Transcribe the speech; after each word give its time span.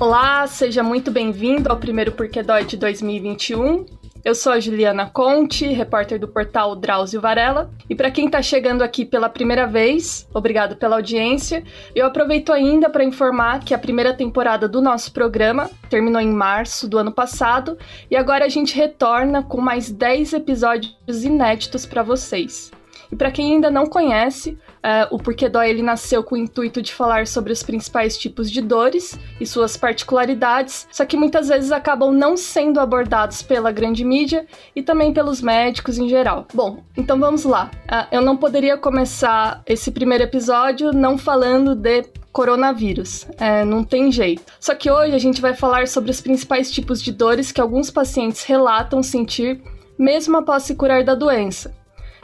Olá, 0.00 0.46
seja 0.46 0.82
muito 0.82 1.10
bem-vindo 1.10 1.70
ao 1.70 1.76
primeiro 1.76 2.12
Porquê 2.12 2.42
Dói 2.42 2.64
de 2.64 2.74
2021. 2.78 3.84
Eu 4.24 4.34
sou 4.34 4.50
a 4.50 4.58
Juliana 4.58 5.10
Conte, 5.10 5.66
repórter 5.66 6.18
do 6.18 6.26
portal 6.26 6.74
Drauzio 6.74 7.20
Varela. 7.20 7.70
E 7.86 7.94
para 7.94 8.10
quem 8.10 8.24
está 8.24 8.40
chegando 8.40 8.80
aqui 8.80 9.04
pela 9.04 9.28
primeira 9.28 9.66
vez, 9.66 10.26
obrigado 10.32 10.74
pela 10.76 10.96
audiência. 10.96 11.62
Eu 11.94 12.06
aproveito 12.06 12.50
ainda 12.50 12.88
para 12.88 13.04
informar 13.04 13.62
que 13.62 13.74
a 13.74 13.78
primeira 13.78 14.14
temporada 14.14 14.66
do 14.66 14.80
nosso 14.80 15.12
programa 15.12 15.68
terminou 15.90 16.22
em 16.22 16.32
março 16.32 16.88
do 16.88 16.96
ano 16.96 17.12
passado 17.12 17.76
e 18.10 18.16
agora 18.16 18.46
a 18.46 18.48
gente 18.48 18.74
retorna 18.74 19.42
com 19.42 19.60
mais 19.60 19.90
10 19.90 20.32
episódios 20.32 20.96
inéditos 21.22 21.84
para 21.84 22.02
vocês. 22.02 22.70
E 23.12 23.16
para 23.16 23.30
quem 23.30 23.52
ainda 23.52 23.70
não 23.70 23.86
conhece, 23.86 24.56
uh, 24.84 25.14
o 25.14 25.18
Porquê 25.18 25.48
Dói 25.48 25.70
ele 25.70 25.82
nasceu 25.82 26.22
com 26.22 26.34
o 26.34 26.38
intuito 26.38 26.82
de 26.82 26.92
falar 26.92 27.26
sobre 27.26 27.52
os 27.52 27.62
principais 27.62 28.16
tipos 28.16 28.50
de 28.50 28.60
dores 28.60 29.18
e 29.40 29.46
suas 29.46 29.76
particularidades, 29.76 30.86
só 30.90 31.04
que 31.04 31.16
muitas 31.16 31.48
vezes 31.48 31.72
acabam 31.72 32.12
não 32.12 32.36
sendo 32.36 32.80
abordados 32.80 33.42
pela 33.42 33.72
grande 33.72 34.04
mídia 34.04 34.46
e 34.74 34.82
também 34.82 35.12
pelos 35.12 35.40
médicos 35.40 35.98
em 35.98 36.08
geral. 36.08 36.46
Bom, 36.52 36.82
então 36.96 37.18
vamos 37.18 37.44
lá. 37.44 37.70
Uh, 37.84 38.06
eu 38.12 38.22
não 38.22 38.36
poderia 38.36 38.76
começar 38.76 39.62
esse 39.66 39.90
primeiro 39.90 40.24
episódio 40.24 40.92
não 40.92 41.16
falando 41.16 41.74
de 41.74 42.04
coronavírus. 42.32 43.26
É, 43.38 43.64
não 43.64 43.82
tem 43.82 44.12
jeito. 44.12 44.52
Só 44.60 44.72
que 44.72 44.88
hoje 44.88 45.16
a 45.16 45.18
gente 45.18 45.40
vai 45.40 45.52
falar 45.52 45.88
sobre 45.88 46.12
os 46.12 46.20
principais 46.20 46.70
tipos 46.70 47.02
de 47.02 47.10
dores 47.10 47.50
que 47.50 47.60
alguns 47.60 47.90
pacientes 47.90 48.44
relatam 48.44 49.02
sentir 49.02 49.60
mesmo 49.98 50.36
após 50.36 50.62
se 50.62 50.76
curar 50.76 51.02
da 51.02 51.16
doença 51.16 51.74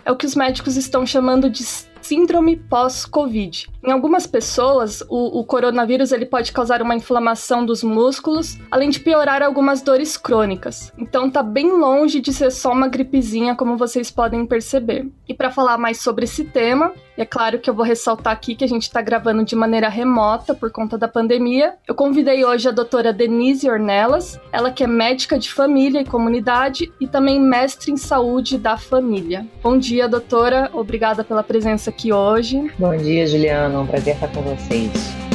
é 0.06 0.12
o 0.12 0.16
que 0.16 0.24
os 0.24 0.36
médicos 0.36 0.76
estão 0.76 1.04
chamando 1.04 1.50
de 1.50 1.64
síndrome 2.06 2.56
pós-Covid. 2.56 3.69
Em 3.84 3.91
algumas 3.91 4.28
pessoas, 4.28 5.02
o, 5.09 5.41
o, 5.41 5.45
coronavírus 5.45 6.12
ele 6.12 6.24
pode 6.24 6.52
causar 6.52 6.80
uma 6.80 6.95
inflamação 6.95 7.66
dos 7.66 7.82
músculos, 7.82 8.59
além 8.70 8.91
de 8.91 9.01
piorar 9.01 9.43
algumas 9.43 9.82
dores 9.82 10.16
crônicas. 10.16 10.93
Então 10.96 11.29
tá 11.29 11.43
bem 11.43 11.71
longe 11.73 12.21
de 12.21 12.32
ser 12.32 12.52
só 12.52 12.73
uma 12.73 12.87
gripezinha, 12.87 13.57
como 13.57 13.76
vocês 13.76 14.09
podem 14.09 14.46
perceber. 14.46 15.09
E 15.29 15.35
para 15.35 15.51
falar 15.51 15.79
mais 15.79 16.01
sobre 16.01 16.24
esse 16.24 16.45
tema, 16.45 16.93
é 17.16 17.24
claro 17.24 17.59
que 17.59 17.68
eu 17.68 17.74
vou 17.74 17.85
ressaltar 17.85 18.32
aqui 18.32 18.54
que 18.54 18.65
a 18.65 18.68
gente 18.68 18.82
está 18.82 19.01
gravando 19.01 19.45
de 19.45 19.57
maneira 19.57 19.88
remota 19.88 20.54
por 20.54 20.70
conta 20.70 20.98
da 20.98 21.09
pandemia. 21.09 21.74
Eu 21.88 21.95
convidei 21.95 22.45
hoje 22.45 22.68
a 22.68 22.73
doutora 22.73 23.13
Denise 23.13 23.68
Ornelas, 23.68 24.38
ela 24.52 24.70
que 24.70 24.85
é 24.85 24.87
médica 24.87 25.38
de 25.38 25.52
família 25.52 26.01
e 26.01 26.04
comunidade 26.04 26.93
e 27.01 27.07
também 27.07 27.41
mestre 27.41 27.91
em 27.91 27.96
saúde 27.96 28.59
da 28.59 28.76
família. 28.76 29.46
Bom 29.63 29.79
dia, 29.79 30.09
doutora. 30.09 30.70
Obrigada 30.74 31.24
pela 31.24 31.43
presença 31.43 31.91
aqui 31.96 32.12
hoje. 32.12 32.70
Bom 32.78 32.94
dia, 32.94 33.26
Juliana. 33.26 33.80
Um 33.80 33.86
prazer 33.86 34.14
estar 34.14 34.28
com 34.28 34.42
vocês. 34.42 35.26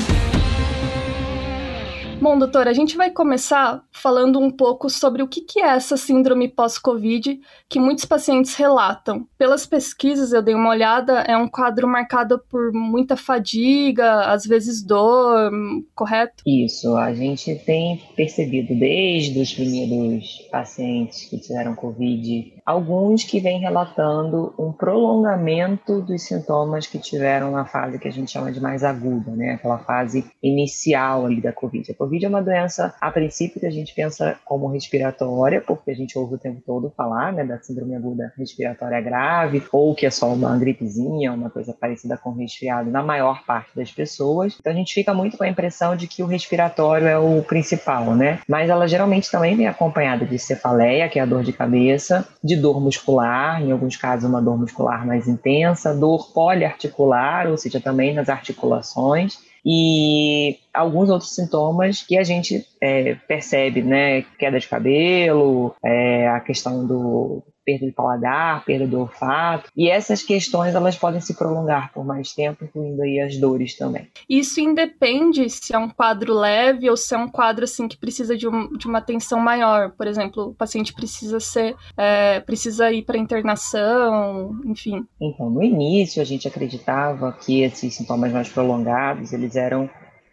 Bom, 2.21 2.37
doutora, 2.37 2.69
a 2.69 2.73
gente 2.73 2.95
vai 2.95 3.09
começar 3.09 3.83
falando 3.91 4.39
um 4.39 4.51
pouco 4.51 4.91
sobre 4.91 5.23
o 5.23 5.27
que 5.27 5.59
é 5.59 5.69
essa 5.69 5.97
síndrome 5.97 6.47
pós-Covid 6.47 7.41
que 7.67 7.79
muitos 7.79 8.05
pacientes 8.05 8.53
relatam. 8.53 9.27
Pelas 9.39 9.65
pesquisas, 9.65 10.31
eu 10.31 10.39
dei 10.39 10.53
uma 10.53 10.69
olhada, 10.69 11.21
é 11.21 11.35
um 11.35 11.47
quadro 11.47 11.87
marcado 11.87 12.37
por 12.47 12.71
muita 12.71 13.17
fadiga, 13.17 14.25
às 14.25 14.45
vezes 14.45 14.83
dor, 14.83 15.51
correto? 15.95 16.43
Isso, 16.45 16.95
a 16.95 17.11
gente 17.11 17.55
tem 17.55 17.99
percebido 18.15 18.75
desde 18.77 19.41
os 19.41 19.51
primeiros 19.51 20.47
pacientes 20.51 21.25
que 21.25 21.39
tiveram 21.39 21.73
Covid 21.73 22.61
alguns 22.65 23.23
que 23.23 23.39
vêm 23.39 23.59
relatando 23.59 24.53
um 24.57 24.71
prolongamento 24.71 26.01
dos 26.01 26.23
sintomas 26.23 26.87
que 26.87 26.99
tiveram 26.99 27.51
na 27.51 27.65
fase 27.65 27.99
que 27.99 28.07
a 28.07 28.11
gente 28.11 28.31
chama 28.31 28.51
de 28.51 28.59
mais 28.59 28.83
aguda, 28.83 29.31
né? 29.31 29.51
Aquela 29.53 29.79
fase 29.79 30.25
inicial 30.41 31.25
ali 31.25 31.41
da 31.41 31.51
Covid. 31.51 31.91
A 31.91 31.95
Covid 32.11 32.25
é 32.25 32.27
uma 32.27 32.41
doença, 32.41 32.93
a 32.99 33.09
princípio, 33.09 33.61
que 33.61 33.65
a 33.65 33.71
gente 33.71 33.95
pensa 33.95 34.37
como 34.43 34.67
respiratória, 34.67 35.61
porque 35.61 35.91
a 35.91 35.95
gente 35.95 36.17
ouve 36.19 36.35
o 36.35 36.37
tempo 36.37 36.61
todo 36.65 36.91
falar, 36.95 37.31
né, 37.31 37.45
da 37.45 37.57
síndrome 37.59 37.95
aguda 37.95 38.33
respiratória 38.37 38.99
grave, 38.99 39.63
ou 39.71 39.95
que 39.95 40.05
é 40.05 40.09
só 40.09 40.33
uma 40.33 40.57
gripezinha, 40.57 41.31
uma 41.31 41.49
coisa 41.49 41.73
parecida 41.73 42.17
com 42.17 42.31
resfriado 42.31 42.91
na 42.91 43.01
maior 43.01 43.45
parte 43.45 43.73
das 43.73 43.89
pessoas. 43.89 44.57
Então 44.59 44.73
a 44.73 44.75
gente 44.75 44.93
fica 44.93 45.13
muito 45.13 45.37
com 45.37 45.45
a 45.45 45.47
impressão 45.47 45.95
de 45.95 46.05
que 46.05 46.21
o 46.21 46.25
respiratório 46.25 47.07
é 47.07 47.17
o 47.17 47.41
principal, 47.43 48.13
né? 48.13 48.39
Mas 48.45 48.69
ela 48.69 48.89
geralmente 48.89 49.31
também 49.31 49.55
vem 49.55 49.67
acompanhada 49.67 50.25
de 50.25 50.37
cefaleia, 50.37 51.07
que 51.07 51.17
é 51.17 51.21
a 51.21 51.25
dor 51.25 51.43
de 51.43 51.53
cabeça, 51.53 52.27
de 52.43 52.57
dor 52.57 52.81
muscular, 52.81 53.61
em 53.61 53.71
alguns 53.71 53.95
casos 53.95 54.29
uma 54.29 54.41
dor 54.41 54.57
muscular 54.57 55.07
mais 55.07 55.29
intensa, 55.29 55.95
dor 55.95 56.33
poliarticular, 56.33 57.47
ou 57.47 57.57
seja, 57.57 57.79
também 57.79 58.13
nas 58.13 58.27
articulações, 58.27 59.49
e 59.65 60.59
alguns 60.73 61.09
outros 61.09 61.35
sintomas 61.35 62.01
que 62.01 62.17
a 62.17 62.23
gente 62.23 62.65
é, 62.81 63.15
percebe, 63.15 63.81
né? 63.81 64.23
Queda 64.37 64.59
de 64.59 64.67
cabelo, 64.67 65.75
é, 65.83 66.27
a 66.27 66.39
questão 66.39 66.85
do 66.85 67.43
perda 67.65 67.85
de 67.85 67.91
paladar, 67.91 68.63
perda 68.65 68.87
do 68.87 68.99
olfato. 68.99 69.69
E 69.75 69.89
essas 69.89 70.23
questões 70.23 70.75
elas 70.75 70.97
podem 70.97 71.21
se 71.21 71.33
prolongar 71.33 71.91
por 71.93 72.05
mais 72.05 72.33
tempo, 72.33 72.63
incluindo 72.63 73.01
aí 73.01 73.19
as 73.19 73.37
dores 73.37 73.75
também. 73.75 74.07
Isso 74.29 74.59
independe 74.59 75.49
se 75.49 75.73
é 75.73 75.77
um 75.77 75.89
quadro 75.89 76.33
leve 76.33 76.89
ou 76.89 76.97
se 76.97 77.13
é 77.13 77.17
um 77.17 77.27
quadro 77.27 77.63
assim 77.63 77.87
que 77.87 77.97
precisa 77.97 78.37
de, 78.37 78.47
um, 78.47 78.71
de 78.77 78.87
uma 78.87 78.99
atenção 78.99 79.39
maior. 79.39 79.91
Por 79.91 80.07
exemplo, 80.07 80.49
o 80.49 80.53
paciente 80.53 80.93
precisa 80.93 81.39
ser, 81.39 81.75
é, 81.97 82.39
precisa 82.39 82.91
ir 82.91 83.03
para 83.03 83.17
internação, 83.17 84.59
enfim. 84.65 85.05
Então, 85.19 85.49
no 85.49 85.63
início 85.63 86.21
a 86.21 86.25
gente 86.25 86.47
acreditava 86.47 87.31
que 87.31 87.61
esses 87.61 87.93
sintomas 87.95 88.31
mais 88.31 88.49
prolongados 88.49 89.33
eles 89.33 89.55
eram 89.55 89.89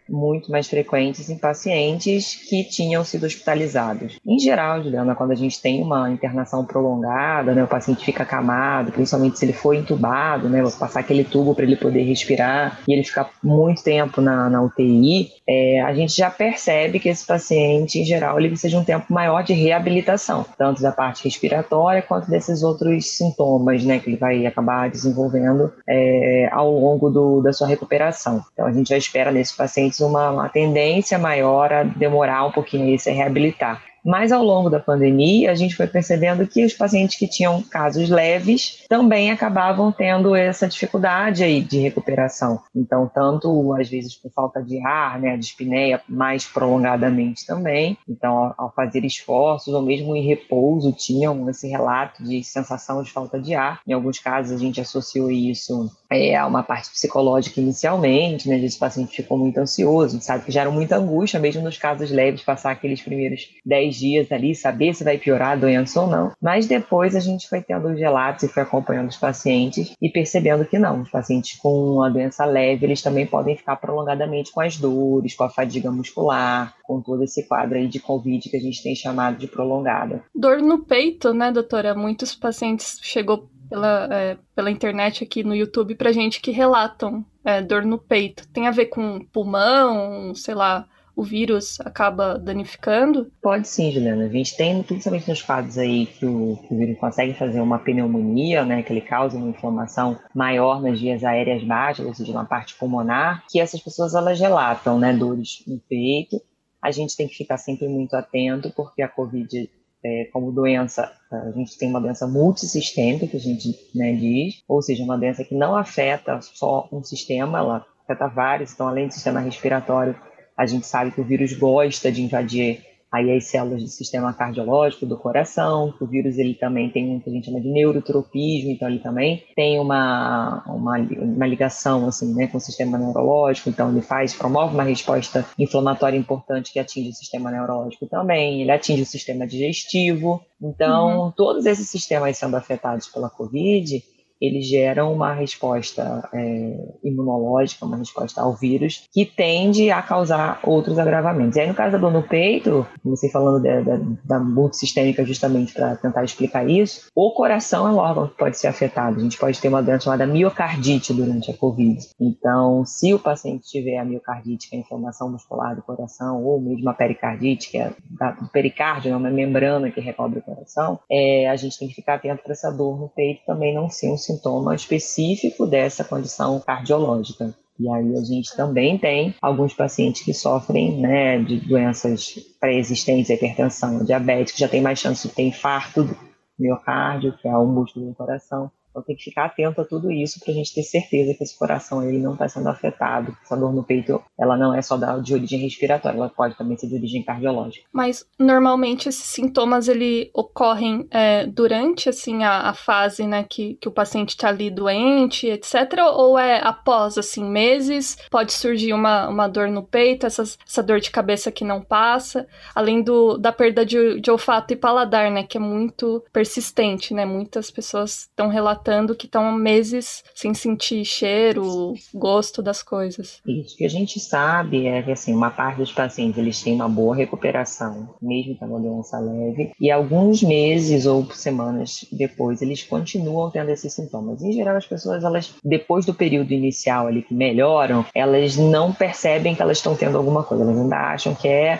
muito 0.09 0.51
mais 0.51 0.67
frequentes 0.67 1.29
em 1.29 1.37
pacientes 1.37 2.35
que 2.49 2.63
tinham 2.63 3.03
sido 3.03 3.25
hospitalizados. 3.25 4.19
Em 4.25 4.39
geral, 4.39 4.83
Juliana, 4.83 5.15
quando 5.15 5.31
a 5.31 5.35
gente 5.35 5.61
tem 5.61 5.81
uma 5.81 6.09
internação 6.09 6.65
prolongada, 6.65 7.53
né, 7.53 7.63
o 7.63 7.67
paciente 7.67 8.03
fica 8.03 8.23
acamado, 8.23 8.91
principalmente 8.91 9.37
se 9.37 9.45
ele 9.45 9.53
for 9.53 9.73
entubado, 9.73 10.49
né, 10.49 10.63
passar 10.79 11.01
aquele 11.01 11.23
tubo 11.23 11.53
para 11.53 11.63
ele 11.63 11.75
poder 11.75 12.03
respirar 12.03 12.79
e 12.87 12.93
ele 12.93 13.03
ficar 13.03 13.29
muito 13.43 13.83
tempo 13.83 14.21
na, 14.21 14.49
na 14.49 14.61
UTI, 14.61 15.31
é, 15.47 15.81
a 15.81 15.93
gente 15.93 16.15
já 16.15 16.29
percebe 16.29 16.99
que 16.99 17.09
esse 17.09 17.25
paciente, 17.25 17.99
em 17.99 18.05
geral, 18.05 18.39
ele 18.39 18.49
precisa 18.49 18.69
de 18.69 18.77
um 18.77 18.83
tempo 18.83 19.11
maior 19.11 19.43
de 19.43 19.53
reabilitação, 19.53 20.45
tanto 20.57 20.81
da 20.81 20.91
parte 20.91 21.23
respiratória 21.23 22.01
quanto 22.01 22.29
desses 22.29 22.63
outros 22.63 23.11
sintomas, 23.11 23.83
né, 23.83 23.99
que 23.99 24.09
ele 24.09 24.17
vai 24.17 24.45
acabar 24.45 24.89
desenvolvendo 24.89 25.71
é, 25.87 26.49
ao 26.51 26.71
longo 26.71 27.09
do, 27.09 27.41
da 27.41 27.53
sua 27.53 27.67
recuperação. 27.67 28.43
Então, 28.53 28.65
a 28.65 28.71
gente 28.71 28.89
já 28.89 28.97
espera 28.97 29.31
nesse 29.31 29.55
paciente 29.55 29.98
uma, 30.01 30.29
uma 30.29 30.49
tendência 30.49 31.17
maior 31.17 31.71
a 31.71 31.83
demorar 31.83 32.45
um 32.45 32.51
pouquinho 32.51 32.93
a 32.93 32.97
se 32.97 33.11
reabilitar. 33.11 33.88
Mas 34.03 34.31
ao 34.31 34.43
longo 34.43 34.69
da 34.69 34.79
pandemia, 34.79 35.51
a 35.51 35.55
gente 35.55 35.75
foi 35.75 35.87
percebendo 35.87 36.47
que 36.47 36.65
os 36.65 36.73
pacientes 36.73 37.17
que 37.17 37.27
tinham 37.27 37.61
casos 37.61 38.09
leves 38.09 38.83
também 38.87 39.31
acabavam 39.31 39.91
tendo 39.91 40.35
essa 40.35 40.67
dificuldade 40.67 41.43
aí 41.43 41.61
de 41.61 41.79
recuperação. 41.79 42.61
Então, 42.75 43.09
tanto 43.13 43.73
às 43.73 43.89
vezes 43.89 44.15
por 44.15 44.31
falta 44.31 44.61
de 44.61 44.79
ar, 44.85 45.19
né, 45.19 45.33
a 45.33 45.37
dispneia 45.37 46.01
mais 46.07 46.45
prolongadamente 46.45 47.45
também. 47.45 47.97
Então, 48.07 48.53
ao 48.57 48.73
fazer 48.73 49.03
esforços 49.05 49.73
ou 49.73 49.81
mesmo 49.81 50.15
em 50.15 50.25
repouso, 50.25 50.91
tinham 50.91 51.49
esse 51.49 51.67
relato 51.67 52.23
de 52.23 52.43
sensação 52.43 53.03
de 53.03 53.11
falta 53.11 53.39
de 53.39 53.53
ar. 53.53 53.81
Em 53.87 53.93
alguns 53.93 54.19
casos, 54.19 54.55
a 54.55 54.59
gente 54.59 54.81
associou 54.81 55.29
isso 55.29 55.89
é, 56.09 56.35
a 56.35 56.47
uma 56.47 56.63
parte 56.63 56.89
psicológica 56.89 57.59
inicialmente, 57.59 58.47
né? 58.47 58.55
Às 58.55 58.61
vezes 58.61 58.77
o 58.77 58.79
paciente 58.79 59.15
ficou 59.15 59.37
muito 59.37 59.57
ansioso, 59.59 60.19
sabe 60.21 60.45
que 60.45 60.51
gera 60.51 60.71
muita 60.71 60.97
angústia, 60.97 61.39
mesmo 61.39 61.61
nos 61.61 61.77
casos 61.77 62.09
leves, 62.11 62.41
passar 62.41 62.71
aqueles 62.71 63.01
primeiros 63.01 63.47
10 63.65 63.88
10 63.89 63.95
dias 63.95 64.31
ali, 64.31 64.55
saber 64.55 64.93
se 64.93 65.03
vai 65.03 65.17
piorar 65.17 65.51
a 65.51 65.55
doença 65.55 66.01
ou 66.01 66.07
não. 66.07 66.31
Mas 66.41 66.67
depois 66.67 67.15
a 67.15 67.19
gente 67.19 67.49
foi 67.49 67.61
tendo 67.61 67.87
os 67.87 67.99
relatos 67.99 68.43
e 68.43 68.47
foi 68.47 68.63
acompanhando 68.63 69.09
os 69.09 69.17
pacientes 69.17 69.93
e 70.01 70.09
percebendo 70.09 70.65
que 70.65 70.77
não, 70.77 71.01
os 71.01 71.09
pacientes 71.09 71.57
com 71.59 72.01
a 72.03 72.09
doença 72.09 72.45
leve, 72.45 72.85
eles 72.85 73.01
também 73.01 73.25
podem 73.25 73.55
ficar 73.55 73.75
prolongadamente 73.77 74.51
com 74.51 74.61
as 74.61 74.77
dores, 74.77 75.35
com 75.35 75.43
a 75.43 75.49
fadiga 75.49 75.91
muscular, 75.91 76.75
com 76.83 77.01
todo 77.01 77.23
esse 77.23 77.47
quadro 77.47 77.77
aí 77.77 77.87
de 77.87 77.99
Covid 77.99 78.49
que 78.49 78.57
a 78.57 78.61
gente 78.61 78.81
tem 78.83 78.95
chamado 78.95 79.37
de 79.37 79.47
prolongada. 79.47 80.23
Dor 80.35 80.61
no 80.61 80.85
peito, 80.85 81.33
né, 81.33 81.51
doutora? 81.51 81.95
Muitos 81.95 82.35
pacientes 82.35 82.99
chegou 83.01 83.49
pela, 83.69 84.07
é, 84.11 84.37
pela 84.55 84.71
internet 84.71 85.23
aqui 85.23 85.43
no 85.43 85.55
YouTube 85.55 85.95
pra 85.95 86.11
gente 86.11 86.41
que 86.41 86.51
relatam 86.51 87.23
é, 87.45 87.61
dor 87.61 87.85
no 87.85 87.97
peito. 87.97 88.47
Tem 88.49 88.67
a 88.67 88.71
ver 88.71 88.87
com 88.87 89.25
pulmão, 89.31 90.33
sei 90.35 90.55
lá, 90.55 90.87
o 91.19 91.23
vírus 91.23 91.77
acaba 91.81 92.39
danificando? 92.39 93.29
Pode 93.41 93.67
sim, 93.67 93.91
Juliana. 93.91 94.23
A 94.23 94.29
gente 94.29 94.55
tem, 94.55 94.81
principalmente 94.81 95.29
nos 95.29 95.41
quadros 95.41 95.77
aí 95.77 96.05
que 96.05 96.25
o, 96.25 96.57
que 96.65 96.73
o 96.73 96.77
vírus 96.77 96.97
consegue 96.97 97.33
fazer 97.33 97.59
uma 97.59 97.77
pneumonia, 97.77 98.63
né, 98.63 98.81
que 98.81 98.93
ele 98.93 99.01
causa 99.01 99.37
uma 99.37 99.49
inflamação 99.49 100.17
maior 100.33 100.81
nas 100.81 100.97
vias 100.97 101.21
aéreas 101.25 101.61
baixas, 101.61 102.05
ou 102.05 102.13
seja, 102.13 102.31
na 102.31 102.45
parte 102.45 102.73
pulmonar, 102.75 103.43
que 103.49 103.59
essas 103.59 103.81
pessoas 103.81 104.15
elas 104.15 104.39
relatam, 104.39 104.97
né, 104.97 105.11
dores 105.11 105.61
no 105.67 105.77
peito. 105.77 106.41
A 106.81 106.89
gente 106.89 107.17
tem 107.17 107.27
que 107.27 107.35
ficar 107.35 107.57
sempre 107.57 107.89
muito 107.89 108.15
atento, 108.15 108.71
porque 108.73 109.01
a 109.01 109.09
COVID 109.09 109.69
é, 110.01 110.29
como 110.31 110.53
doença, 110.53 111.11
a 111.29 111.51
gente 111.51 111.77
tem 111.77 111.89
uma 111.89 111.99
doença 111.99 112.25
multissistêmica, 112.25 113.27
que 113.27 113.35
a 113.35 113.41
gente 113.41 113.77
né, 113.93 114.13
diz, 114.13 114.63
ou 114.69 114.81
seja, 114.81 115.03
uma 115.03 115.17
doença 115.17 115.43
que 115.43 115.53
não 115.53 115.75
afeta 115.75 116.39
só 116.41 116.87
um 116.93 117.03
sistema, 117.03 117.57
ela 117.57 117.85
afeta 118.05 118.27
vários, 118.27 118.71
então 118.71 118.87
além 118.87 119.07
do 119.07 119.13
sistema 119.13 119.41
respiratório, 119.41 120.15
A 120.59 120.65
gente 120.65 120.85
sabe 120.85 121.11
que 121.11 121.21
o 121.21 121.23
vírus 121.23 121.53
gosta 121.53 122.11
de 122.11 122.21
invadir 122.21 122.81
aí 123.09 123.31
as 123.33 123.45
células 123.45 123.81
do 123.81 123.87
sistema 123.87 124.33
cardiológico 124.33 125.05
do 125.05 125.17
coração, 125.17 125.93
o 126.01 126.05
vírus 126.05 126.37
ele 126.37 126.53
também 126.53 126.89
tem 126.89 127.09
um 127.09 127.19
que 127.21 127.29
a 127.29 127.33
gente 127.33 127.45
chama 127.45 127.61
de 127.61 127.69
neurotropismo, 127.69 128.69
então 128.69 128.89
ele 128.89 128.99
também 128.99 129.41
tem 129.55 129.79
uma, 129.79 130.61
uma, 130.67 130.97
uma 130.97 131.47
ligação 131.47 132.05
assim, 132.07 132.35
né, 132.35 132.47
com 132.47 132.57
o 132.57 132.61
sistema 132.61 132.97
neurológico, 132.97 133.69
então 133.69 133.89
ele 133.89 134.01
faz, 134.01 134.33
promove 134.33 134.73
uma 134.73 134.83
resposta 134.83 135.45
inflamatória 135.57 136.17
importante 136.17 136.73
que 136.73 136.77
atinge 136.77 137.09
o 137.09 137.13
sistema 137.13 137.49
neurológico 137.49 138.05
também, 138.05 138.61
ele 138.61 138.71
atinge 138.71 139.01
o 139.01 139.07
sistema 139.07 139.47
digestivo, 139.47 140.41
então 140.61 141.25
uhum. 141.25 141.31
todos 141.31 141.65
esses 141.65 141.89
sistemas 141.89 142.37
sendo 142.37 142.57
afetados 142.57 143.07
pela 143.07 143.29
Covid, 143.29 144.03
eles 144.41 144.67
geram 144.67 145.13
uma 145.13 145.33
resposta 145.33 146.27
é, 146.33 146.77
imunológica, 147.03 147.85
uma 147.85 147.97
resposta 147.97 148.41
ao 148.41 148.55
vírus, 148.55 149.07
que 149.11 149.25
tende 149.25 149.91
a 149.91 150.01
causar 150.01 150.59
outros 150.63 150.97
agravamentos. 150.97 151.57
E 151.57 151.61
aí, 151.61 151.67
no 151.67 151.73
caso 151.73 151.93
da 151.93 151.97
dor 151.97 152.11
no 152.11 152.23
peito, 152.23 152.85
você 153.03 153.29
falando 153.29 153.61
da, 153.61 153.81
da, 153.81 153.99
da 154.23 154.39
multissistêmica 154.39 155.25
justamente 155.25 155.73
para 155.73 155.95
tentar 155.95 156.23
explicar 156.23 156.67
isso, 156.69 157.07
o 157.15 157.31
coração 157.33 157.87
é 157.87 157.91
um 157.91 157.97
órgão 157.97 158.27
que 158.27 158.37
pode 158.37 158.57
ser 158.57 158.67
afetado. 158.67 159.17
A 159.17 159.21
gente 159.21 159.37
pode 159.37 159.59
ter 159.59 159.67
uma 159.67 159.83
doença 159.83 160.05
chamada 160.05 160.25
miocardite 160.25 161.13
durante 161.13 161.51
a 161.51 161.57
Covid. 161.57 161.99
Então, 162.19 162.85
se 162.85 163.13
o 163.13 163.19
paciente 163.19 163.67
tiver 163.67 163.97
a 163.97 164.05
miocardite, 164.05 164.69
que 164.69 164.75
é 164.75 164.79
a 164.79 164.81
inflamação 164.81 165.31
muscular 165.31 165.75
do 165.75 165.81
coração, 165.81 166.43
ou 166.43 166.61
mesmo 166.61 166.89
a 166.89 166.93
pericardite, 166.93 167.69
que 167.69 167.77
é 167.77 167.89
do 167.89 168.49
pericárdio, 168.51 169.11
é 169.11 169.15
uma 169.15 169.29
membrana 169.29 169.91
que 169.91 169.99
recobre 169.99 170.39
o 170.39 170.41
coração, 170.41 170.99
é, 171.11 171.49
a 171.49 171.55
gente 171.55 171.77
tem 171.77 171.87
que 171.87 171.95
ficar 171.95 172.15
atento 172.15 172.43
para 172.43 172.53
essa 172.53 172.71
dor 172.71 172.99
no 172.99 173.09
peito 173.09 173.41
também 173.45 173.73
não 173.73 173.89
ser 173.89 174.11
um 174.11 174.17
sintoma 174.29 174.75
específico 174.75 175.65
dessa 175.65 176.03
condição 176.03 176.59
cardiológica. 176.59 177.53
E 177.79 177.87
aí 177.89 178.17
a 178.17 178.23
gente 178.23 178.55
também 178.55 178.97
tem 178.97 179.33
alguns 179.41 179.73
pacientes 179.73 180.21
que 180.21 180.33
sofrem 180.33 180.99
né, 180.99 181.39
de 181.39 181.61
doenças 181.61 182.35
pré-existentes, 182.59 183.29
hipertensão, 183.29 184.03
diabetes, 184.03 184.53
que 184.53 184.59
já 184.59 184.67
tem 184.67 184.81
mais 184.81 184.99
chance 184.99 185.27
de 185.27 185.33
ter 185.33 185.43
infarto 185.43 186.03
do 186.03 186.17
miocárdio, 186.59 187.37
que 187.41 187.47
é 187.47 187.55
o 187.55 187.65
músculo 187.65 188.07
do 188.07 188.15
coração. 188.15 188.69
Então 188.89 189.01
tem 189.03 189.15
que 189.15 189.23
ficar 189.23 189.45
atento 189.45 189.81
a 189.81 189.85
tudo 189.85 190.11
isso 190.11 190.39
para 190.39 190.51
a 190.51 190.55
gente 190.55 190.73
ter 190.73 190.83
certeza 190.83 191.33
que 191.33 191.43
esse 191.43 191.57
coração 191.57 192.03
ele 192.03 192.19
não 192.19 192.33
está 192.33 192.47
sendo 192.47 192.69
afetado. 192.69 193.35
Essa 193.43 193.55
dor 193.55 193.73
no 193.73 193.83
peito, 193.83 194.21
ela 194.37 194.57
não 194.57 194.73
é 194.73 194.81
só 194.81 194.97
de 194.97 195.33
origem 195.33 195.59
respiratória, 195.59 196.17
ela 196.17 196.29
pode 196.29 196.57
também 196.57 196.77
ser 196.77 196.87
de 196.87 196.95
origem 196.95 197.23
cardiológica. 197.23 197.85
Mas 197.93 198.25
normalmente 198.37 199.07
esses 199.09 199.25
sintomas 199.25 199.87
ele 199.87 200.29
ocorrem 200.33 201.07
é, 201.11 201.45
durante 201.45 202.09
assim 202.09 202.43
a, 202.43 202.69
a, 202.69 202.73
fase, 202.73 203.25
né, 203.25 203.45
que, 203.47 203.75
que 203.75 203.87
o 203.87 203.91
paciente 203.91 204.29
está 204.29 204.49
ali 204.49 204.69
doente, 204.69 205.47
etc. 205.47 205.75
Ou 206.13 206.37
é 206.37 206.59
após 206.63 207.17
assim 207.17 207.43
meses 207.43 208.17
pode 208.29 208.53
surgir 208.53 208.93
uma, 208.93 209.27
uma 209.27 209.47
dor 209.47 209.67
no 209.67 209.83
peito, 209.83 210.25
essa, 210.25 210.43
dor 210.83 210.99
de 210.99 211.11
cabeça 211.11 211.51
que 211.51 211.63
não 211.63 211.81
passa, 211.81 212.47
além 212.73 213.01
do, 213.01 213.37
da 213.37 213.51
perda 213.51 213.85
de, 213.85 214.19
de 214.19 214.31
olfato 214.31 214.73
e 214.73 214.77
paladar, 214.77 215.31
né, 215.31 215.43
que 215.43 215.57
é 215.57 215.61
muito 215.61 216.23
persistente, 216.33 217.13
né? 217.13 217.25
Muitas 217.25 217.69
pessoas 217.69 218.21
estão 218.21 218.47
relatando 218.47 218.88
que 219.15 219.25
estão 219.25 219.51
meses 219.51 220.23
sem 220.33 220.53
sentir 220.53 221.05
cheiro, 221.05 221.93
gosto 222.13 222.61
das 222.61 222.81
coisas. 222.81 223.41
Isso 223.45 223.77
que 223.77 223.85
a 223.85 223.89
gente 223.89 224.19
sabe 224.19 224.87
é 224.87 225.01
que 225.01 225.11
assim, 225.11 225.33
uma 225.33 225.51
parte 225.51 225.77
dos 225.77 225.91
pacientes 225.91 226.37
eles 226.37 226.61
têm 226.61 226.75
uma 226.75 226.89
boa 226.89 227.15
recuperação, 227.15 228.15
mesmo 228.21 228.55
com 228.55 228.65
uma 228.65 228.79
doença 228.79 229.19
leve, 229.19 229.71
e 229.79 229.91
alguns 229.91 230.41
meses 230.41 231.05
ou 231.05 231.25
semanas 231.31 232.05
depois 232.11 232.61
eles 232.61 232.83
continuam 232.83 233.49
tendo 233.51 233.69
esses 233.69 233.93
sintomas. 233.93 234.41
Em 234.41 234.53
geral, 234.53 234.77
as 234.77 234.85
pessoas 234.85 235.23
elas 235.23 235.53
depois 235.63 236.05
do 236.05 236.13
período 236.13 236.51
inicial 236.51 237.07
ali 237.07 237.21
que 237.21 237.33
melhoram, 237.33 238.05
elas 238.13 238.57
não 238.57 238.93
percebem 238.93 239.55
que 239.55 239.61
elas 239.61 239.77
estão 239.77 239.95
tendo 239.95 240.17
alguma 240.17 240.43
coisa, 240.43 240.63
elas 240.63 240.77
ainda 240.77 240.97
acham 240.97 241.35
que 241.35 241.47
é 241.47 241.79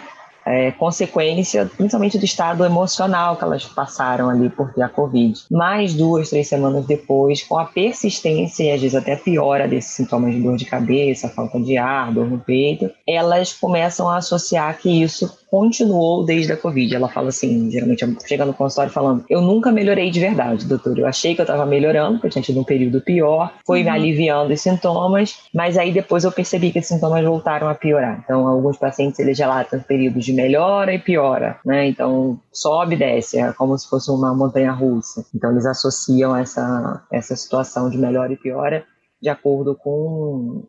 é, 0.49 0.71
consequência, 0.71 1.69
principalmente 1.77 2.17
do 2.17 2.25
estado 2.25 2.65
emocional 2.65 3.35
que 3.35 3.43
elas 3.43 3.65
passaram 3.65 4.29
ali 4.29 4.49
por 4.49 4.73
ter 4.73 4.81
a 4.81 4.89
Covid. 4.89 5.39
Mais 5.51 5.93
duas, 5.93 6.31
três 6.31 6.47
semanas 6.47 6.85
depois, 6.87 7.43
com 7.43 7.57
a 7.57 7.65
persistência 7.65 8.63
e 8.63 8.71
às 8.71 8.81
vezes 8.81 8.95
até 8.95 9.15
piora 9.15 9.67
desses 9.67 9.91
sintomas 9.91 10.33
de 10.33 10.41
dor 10.41 10.57
de 10.57 10.65
cabeça, 10.65 11.29
falta 11.29 11.59
de 11.59 11.77
ar, 11.77 12.11
dor 12.11 12.27
no 12.27 12.39
peito, 12.39 12.89
elas 13.07 13.53
começam 13.53 14.09
a 14.09 14.17
associar 14.17 14.75
que 14.79 15.03
isso 15.03 15.39
continuou 15.49 16.23
desde 16.23 16.53
a 16.53 16.57
Covid. 16.57 16.95
Ela 16.95 17.09
fala 17.09 17.29
assim, 17.29 17.69
geralmente 17.71 18.05
chega 18.25 18.45
no 18.45 18.53
consultório 18.53 18.91
falando: 18.91 19.25
Eu 19.29 19.41
nunca 19.41 19.71
melhorei 19.71 20.09
de 20.09 20.19
verdade, 20.19 20.65
doutor. 20.65 20.97
Eu 20.97 21.07
achei 21.07 21.35
que 21.35 21.41
eu 21.41 21.43
estava 21.43 21.65
melhorando, 21.65 22.13
porque 22.13 22.27
eu 22.27 22.31
tinha 22.31 22.43
tido 22.43 22.59
um 22.59 22.63
período 22.63 23.01
pior, 23.01 23.53
foi 23.65 23.79
uhum. 23.79 23.85
me 23.85 23.91
aliviando 23.91 24.53
os 24.53 24.61
sintomas, 24.61 25.37
mas 25.53 25.77
aí 25.77 25.91
depois 25.91 26.23
eu 26.23 26.31
percebi 26.31 26.71
que 26.71 26.79
os 26.79 26.87
sintomas 26.87 27.23
voltaram 27.23 27.67
a 27.67 27.75
piorar. 27.75 28.21
Então, 28.23 28.47
alguns 28.47 28.77
pacientes 28.77 29.19
eles 29.19 29.37
relatam 29.37 29.79
períodos 29.79 30.25
de 30.25 30.33
melhora 30.41 30.93
e 30.93 30.99
piora, 30.99 31.59
né? 31.65 31.87
Então, 31.87 32.39
sobe 32.51 32.95
e 32.95 32.97
desce, 32.97 33.37
é 33.37 33.51
como 33.53 33.77
se 33.77 33.89
fosse 33.89 34.09
uma 34.09 34.33
montanha 34.33 34.71
russa. 34.71 35.25
Então, 35.35 35.51
eles 35.51 35.65
associam 35.65 36.35
essa, 36.35 37.05
essa 37.11 37.35
situação 37.35 37.89
de 37.89 37.97
melhora 37.97 38.31
e 38.31 38.37
piora 38.37 38.85
de 39.21 39.29
acordo 39.29 39.75
com 39.75 40.63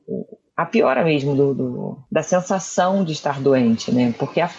a 0.57 0.67
piora 0.67 1.05
mesmo 1.05 1.35
do, 1.37 1.55
do, 1.55 1.99
da 2.11 2.23
sensação 2.23 3.05
de 3.05 3.13
estar 3.13 3.41
doente, 3.41 3.93
né? 3.93 4.13
Porque 4.19 4.41
a, 4.41 4.51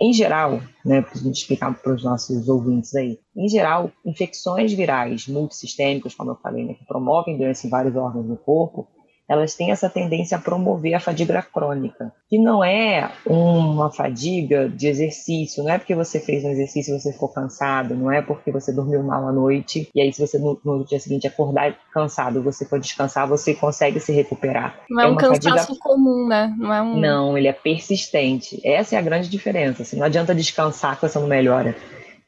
em 0.00 0.12
geral, 0.12 0.60
né, 0.84 1.00
para 1.00 1.14
gente 1.14 1.40
explicar 1.40 1.72
para 1.80 1.94
os 1.94 2.02
nossos 2.02 2.48
ouvintes 2.48 2.94
aí, 2.94 3.18
em 3.36 3.48
geral, 3.48 3.90
infecções 4.04 4.72
virais 4.72 5.28
multissistêmicas, 5.28 6.14
como 6.14 6.32
eu 6.32 6.36
falei, 6.36 6.64
né, 6.64 6.74
que 6.74 6.84
promovem 6.84 7.38
doença 7.38 7.66
em 7.66 7.70
vários 7.70 7.94
órgãos 7.94 8.26
do 8.26 8.36
corpo, 8.36 8.88
elas 9.28 9.54
têm 9.54 9.70
essa 9.70 9.88
tendência 9.88 10.36
a 10.36 10.40
promover 10.40 10.94
a 10.94 11.00
fadiga 11.00 11.42
crônica, 11.42 12.12
que 12.28 12.38
não 12.38 12.62
é 12.62 13.10
uma 13.26 13.90
fadiga 13.90 14.68
de 14.68 14.86
exercício, 14.86 15.64
não 15.64 15.70
é 15.70 15.78
porque 15.78 15.94
você 15.94 16.20
fez 16.20 16.44
um 16.44 16.50
exercício 16.50 16.94
e 16.94 17.00
você 17.00 17.12
ficou 17.12 17.28
cansado, 17.28 17.94
não 17.94 18.10
é 18.10 18.22
porque 18.22 18.50
você 18.50 18.72
dormiu 18.72 19.02
mal 19.02 19.26
à 19.28 19.32
noite 19.32 19.88
e 19.94 20.00
aí 20.00 20.12
se 20.12 20.20
você 20.20 20.38
no, 20.38 20.58
no 20.64 20.84
dia 20.84 21.00
seguinte 21.00 21.26
acordar 21.26 21.76
cansado, 21.92 22.42
você 22.42 22.64
for 22.64 22.78
descansar, 22.78 23.26
você 23.26 23.54
consegue 23.54 24.00
se 24.00 24.12
recuperar. 24.12 24.80
Não 24.88 25.02
é, 25.02 25.06
é 25.06 25.08
um 25.08 25.16
cansaço 25.16 25.66
fadiga... 25.66 25.78
comum, 25.80 26.26
né? 26.28 26.54
Não 26.58 26.72
é 26.72 26.82
um 26.82 26.98
Não, 26.98 27.38
ele 27.38 27.48
é 27.48 27.52
persistente. 27.52 28.60
Essa 28.64 28.96
é 28.96 28.98
a 28.98 29.02
grande 29.02 29.28
diferença. 29.28 29.82
Assim, 29.82 29.96
não 29.96 30.06
adianta 30.06 30.34
descansar 30.34 30.96
que 30.96 31.08
você 31.08 31.18
não 31.18 31.26
melhora. 31.26 31.74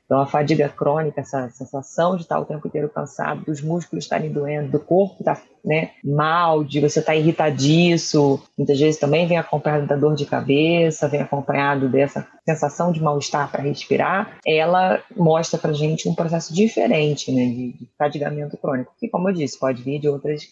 Então, 0.08 0.22
a 0.22 0.26
fadiga 0.26 0.70
crônica, 0.70 1.20
essa 1.20 1.50
sensação 1.50 2.16
de 2.16 2.22
estar 2.22 2.40
o 2.40 2.44
tempo 2.46 2.66
inteiro 2.66 2.88
cansado, 2.88 3.44
dos 3.44 3.60
músculos 3.60 4.06
estarem 4.06 4.32
doendo, 4.32 4.70
do 4.70 4.80
corpo 4.80 5.16
estar 5.18 5.42
né, 5.62 5.90
mal, 6.02 6.64
de 6.64 6.80
você 6.80 7.00
estar 7.00 7.14
irritadiço, 7.14 8.42
muitas 8.56 8.80
vezes 8.80 8.98
também 8.98 9.26
vem 9.26 9.36
acompanhado 9.36 9.86
da 9.86 9.96
dor 9.96 10.14
de 10.14 10.24
cabeça, 10.24 11.08
vem 11.08 11.20
acompanhado 11.20 11.90
dessa 11.90 12.26
sensação 12.42 12.90
de 12.90 13.02
mal-estar 13.02 13.50
para 13.50 13.62
respirar, 13.62 14.38
ela 14.46 15.02
mostra 15.14 15.58
para 15.58 15.74
gente 15.74 16.08
um 16.08 16.14
processo 16.14 16.54
diferente 16.54 17.30
né, 17.30 17.44
de, 17.44 17.72
de 17.74 17.88
fadigamento 17.98 18.56
crônico, 18.56 18.94
que, 18.98 19.08
como 19.08 19.28
eu 19.28 19.34
disse, 19.34 19.58
pode 19.58 19.82
vir 19.82 20.00
de 20.00 20.08
outras 20.08 20.48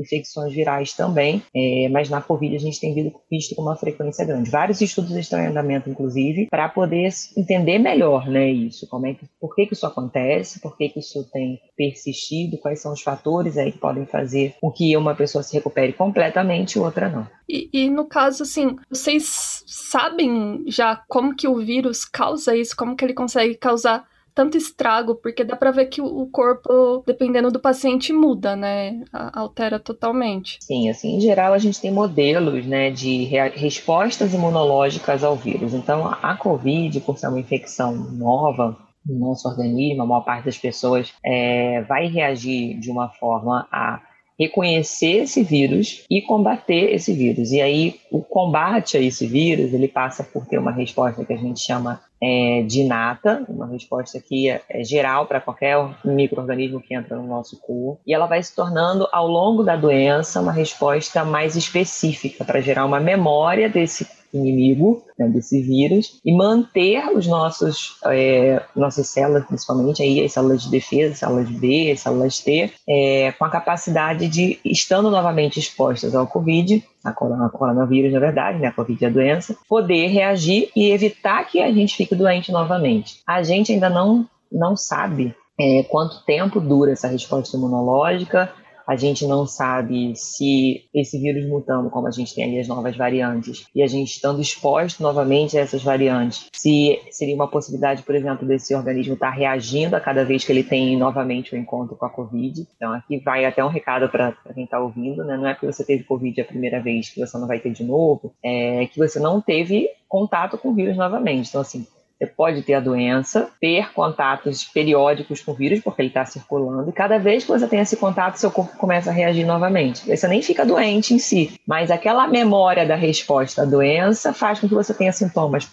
infecções 0.00 0.52
virais 0.52 0.92
também, 0.92 1.42
é, 1.54 1.88
mas 1.90 2.08
na 2.08 2.20
Covid 2.20 2.54
a 2.56 2.58
gente 2.58 2.80
tem 2.80 3.12
visto 3.30 3.54
com 3.54 3.62
uma 3.62 3.76
frequência 3.76 4.24
grande. 4.24 4.50
Vários 4.50 4.80
estudos 4.80 5.14
estão 5.16 5.40
em 5.40 5.46
andamento, 5.46 5.90
inclusive, 5.90 6.46
para 6.50 6.68
poder 6.68 7.10
entender 7.36 7.78
melhor 7.78 8.28
né, 8.28 8.50
isso, 8.50 8.86
como 8.88 9.06
é 9.06 9.14
que, 9.14 9.26
por 9.40 9.54
que, 9.54 9.66
que 9.66 9.74
isso 9.74 9.86
acontece, 9.86 10.60
por 10.60 10.76
que, 10.76 10.88
que 10.88 11.00
isso 11.00 11.24
tem 11.32 11.60
persistido, 11.76 12.58
quais 12.58 12.80
são 12.80 12.92
os 12.92 13.02
fatores 13.02 13.56
aí 13.56 13.72
que 13.72 13.78
podem 13.78 14.06
fazer 14.06 14.54
com 14.60 14.70
que 14.70 14.96
uma 14.96 15.14
pessoa 15.14 15.42
se 15.42 15.54
recupere 15.54 15.92
completamente 15.92 16.74
e 16.74 16.78
outra 16.78 17.08
não. 17.08 17.26
E, 17.48 17.68
e, 17.72 17.90
no 17.90 18.06
caso, 18.06 18.44
assim, 18.44 18.76
vocês 18.88 19.64
sabem 19.66 20.64
já 20.68 21.02
como 21.08 21.34
que 21.34 21.48
o 21.48 21.56
vírus 21.56 22.04
causa 22.04 22.56
isso, 22.56 22.76
como 22.76 22.94
que 22.94 23.04
ele 23.04 23.14
consegue 23.14 23.56
causar 23.56 24.08
tanto 24.34 24.56
estrago, 24.56 25.14
porque 25.14 25.44
dá 25.44 25.56
para 25.56 25.70
ver 25.70 25.86
que 25.86 26.00
o 26.00 26.26
corpo, 26.26 27.02
dependendo 27.06 27.50
do 27.50 27.60
paciente, 27.60 28.12
muda, 28.12 28.56
né? 28.56 29.02
Altera 29.12 29.78
totalmente. 29.78 30.58
Sim, 30.60 30.88
assim, 30.88 31.16
em 31.16 31.20
geral 31.20 31.52
a 31.52 31.58
gente 31.58 31.80
tem 31.80 31.90
modelos, 31.90 32.66
né, 32.66 32.90
de 32.90 33.24
respostas 33.54 34.32
imunológicas 34.34 35.24
ao 35.24 35.36
vírus. 35.36 35.74
Então, 35.74 36.06
a 36.06 36.36
COVID, 36.36 37.00
por 37.00 37.18
ser 37.18 37.28
uma 37.28 37.40
infecção 37.40 37.94
nova, 37.94 38.76
no 39.06 39.18
nosso 39.18 39.48
organismo, 39.48 40.02
a 40.02 40.06
maior 40.06 40.20
parte 40.22 40.44
das 40.44 40.58
pessoas 40.58 41.12
é, 41.24 41.82
vai 41.82 42.06
reagir 42.06 42.78
de 42.78 42.90
uma 42.90 43.08
forma 43.08 43.66
a 43.72 44.00
reconhecer 44.40 45.24
esse 45.24 45.42
vírus 45.42 46.02
e 46.10 46.22
combater 46.22 46.94
esse 46.94 47.12
vírus. 47.12 47.52
E 47.52 47.60
aí, 47.60 48.00
o 48.10 48.22
combate 48.22 48.96
a 48.96 49.00
esse 49.00 49.26
vírus, 49.26 49.74
ele 49.74 49.86
passa 49.86 50.24
por 50.24 50.46
ter 50.46 50.56
uma 50.56 50.72
resposta 50.72 51.22
que 51.26 51.32
a 51.34 51.36
gente 51.36 51.60
chama 51.60 52.00
é, 52.22 52.62
de 52.62 52.80
inata, 52.80 53.44
uma 53.48 53.66
resposta 53.66 54.18
que 54.18 54.48
é, 54.48 54.62
é 54.68 54.82
geral 54.82 55.26
para 55.26 55.40
qualquer 55.40 55.76
microorganismo 56.04 56.80
que 56.80 56.94
entra 56.94 57.16
no 57.16 57.26
nosso 57.26 57.58
corpo, 57.60 58.00
e 58.06 58.14
ela 58.14 58.26
vai 58.26 58.42
se 58.42 58.54
tornando, 58.54 59.06
ao 59.12 59.26
longo 59.26 59.62
da 59.62 59.76
doença, 59.76 60.40
uma 60.40 60.52
resposta 60.52 61.22
mais 61.22 61.54
específica 61.54 62.42
para 62.42 62.62
gerar 62.62 62.86
uma 62.86 63.00
memória 63.00 63.68
desse 63.68 64.06
inimigo 64.32 65.02
né, 65.18 65.28
desse 65.28 65.60
vírus 65.60 66.20
e 66.24 66.34
manter 66.34 67.06
os 67.16 67.26
nossos 67.26 67.96
é, 68.06 68.62
nossas 68.74 69.08
células, 69.08 69.44
principalmente 69.46 70.02
aí 70.02 70.24
as 70.24 70.32
células 70.32 70.62
de 70.62 70.70
defesa, 70.70 71.14
células 71.14 71.50
B, 71.50 71.94
células 71.96 72.40
T, 72.40 72.72
é, 72.88 73.32
com 73.32 73.44
a 73.44 73.50
capacidade 73.50 74.28
de, 74.28 74.58
estando 74.64 75.10
novamente 75.10 75.58
expostas 75.58 76.14
ao 76.14 76.26
Covid, 76.26 76.82
a 77.04 77.12
coronavírus, 77.12 78.12
na 78.12 78.20
verdade, 78.20 78.58
né, 78.58 78.68
a 78.68 78.72
Covid 78.72 79.04
é 79.04 79.08
a 79.08 79.12
doença, 79.12 79.56
poder 79.68 80.08
reagir 80.08 80.70
e 80.76 80.90
evitar 80.90 81.44
que 81.44 81.60
a 81.60 81.72
gente 81.72 81.96
fique 81.96 82.14
doente 82.14 82.52
novamente. 82.52 83.20
A 83.26 83.42
gente 83.42 83.72
ainda 83.72 83.88
não, 83.88 84.26
não 84.52 84.76
sabe 84.76 85.34
é, 85.58 85.82
quanto 85.84 86.24
tempo 86.24 86.60
dura 86.60 86.92
essa 86.92 87.08
resposta 87.08 87.56
imunológica, 87.56 88.52
a 88.90 88.96
gente 88.96 89.24
não 89.24 89.46
sabe 89.46 90.16
se 90.16 90.82
esse 90.92 91.16
vírus 91.16 91.48
mutando, 91.48 91.88
como 91.90 92.08
a 92.08 92.10
gente 92.10 92.34
tem 92.34 92.42
ali 92.42 92.58
as 92.58 92.66
novas 92.66 92.96
variantes, 92.96 93.64
e 93.72 93.84
a 93.84 93.86
gente 93.86 94.10
estando 94.10 94.40
exposto 94.40 95.00
novamente 95.00 95.56
a 95.56 95.60
essas 95.60 95.80
variantes, 95.80 96.48
se 96.52 97.00
seria 97.08 97.36
uma 97.36 97.46
possibilidade, 97.46 98.02
por 98.02 98.16
exemplo, 98.16 98.44
desse 98.44 98.74
organismo 98.74 99.14
estar 99.14 99.30
reagindo 99.30 99.94
a 99.94 100.00
cada 100.00 100.24
vez 100.24 100.44
que 100.44 100.50
ele 100.50 100.64
tem 100.64 100.96
novamente 100.96 101.54
o 101.54 101.56
um 101.56 101.60
encontro 101.60 101.94
com 101.94 102.04
a 102.04 102.10
Covid. 102.10 102.66
Então, 102.74 102.92
aqui 102.92 103.20
vai 103.20 103.44
até 103.44 103.64
um 103.64 103.68
recado 103.68 104.08
para 104.08 104.34
quem 104.52 104.64
está 104.64 104.80
ouvindo, 104.80 105.22
né? 105.22 105.36
Não 105.36 105.46
é 105.46 105.54
que 105.54 105.64
você 105.64 105.84
teve 105.84 106.02
Covid 106.02 106.40
a 106.40 106.44
primeira 106.44 106.82
vez 106.82 107.10
que 107.10 107.20
você 107.20 107.38
não 107.38 107.46
vai 107.46 107.60
ter 107.60 107.70
de 107.70 107.84
novo, 107.84 108.34
é 108.42 108.86
que 108.86 108.98
você 108.98 109.20
não 109.20 109.40
teve 109.40 109.88
contato 110.08 110.58
com 110.58 110.70
o 110.70 110.74
vírus 110.74 110.96
novamente. 110.96 111.48
Então, 111.48 111.60
assim, 111.60 111.86
você 112.20 112.26
pode 112.26 112.60
ter 112.62 112.74
a 112.74 112.80
doença, 112.80 113.48
ter 113.58 113.90
contatos 113.94 114.64
periódicos 114.64 115.40
com 115.40 115.52
o 115.52 115.54
vírus, 115.54 115.80
porque 115.80 116.02
ele 116.02 116.08
está 116.08 116.26
circulando, 116.26 116.90
e 116.90 116.92
cada 116.92 117.18
vez 117.18 117.44
que 117.44 117.50
você 117.50 117.66
tem 117.66 117.80
esse 117.80 117.96
contato, 117.96 118.36
seu 118.36 118.50
corpo 118.50 118.76
começa 118.76 119.08
a 119.08 119.12
reagir 119.12 119.46
novamente. 119.46 120.06
Você 120.06 120.28
nem 120.28 120.42
fica 120.42 120.66
doente 120.66 121.14
em 121.14 121.18
si, 121.18 121.58
mas 121.66 121.90
aquela 121.90 122.28
memória 122.28 122.84
da 122.84 122.94
resposta 122.94 123.62
à 123.62 123.64
doença 123.64 124.34
faz 124.34 124.60
com 124.60 124.68
que 124.68 124.74
você 124.74 124.92
tenha 124.92 125.12
sintomas, 125.12 125.64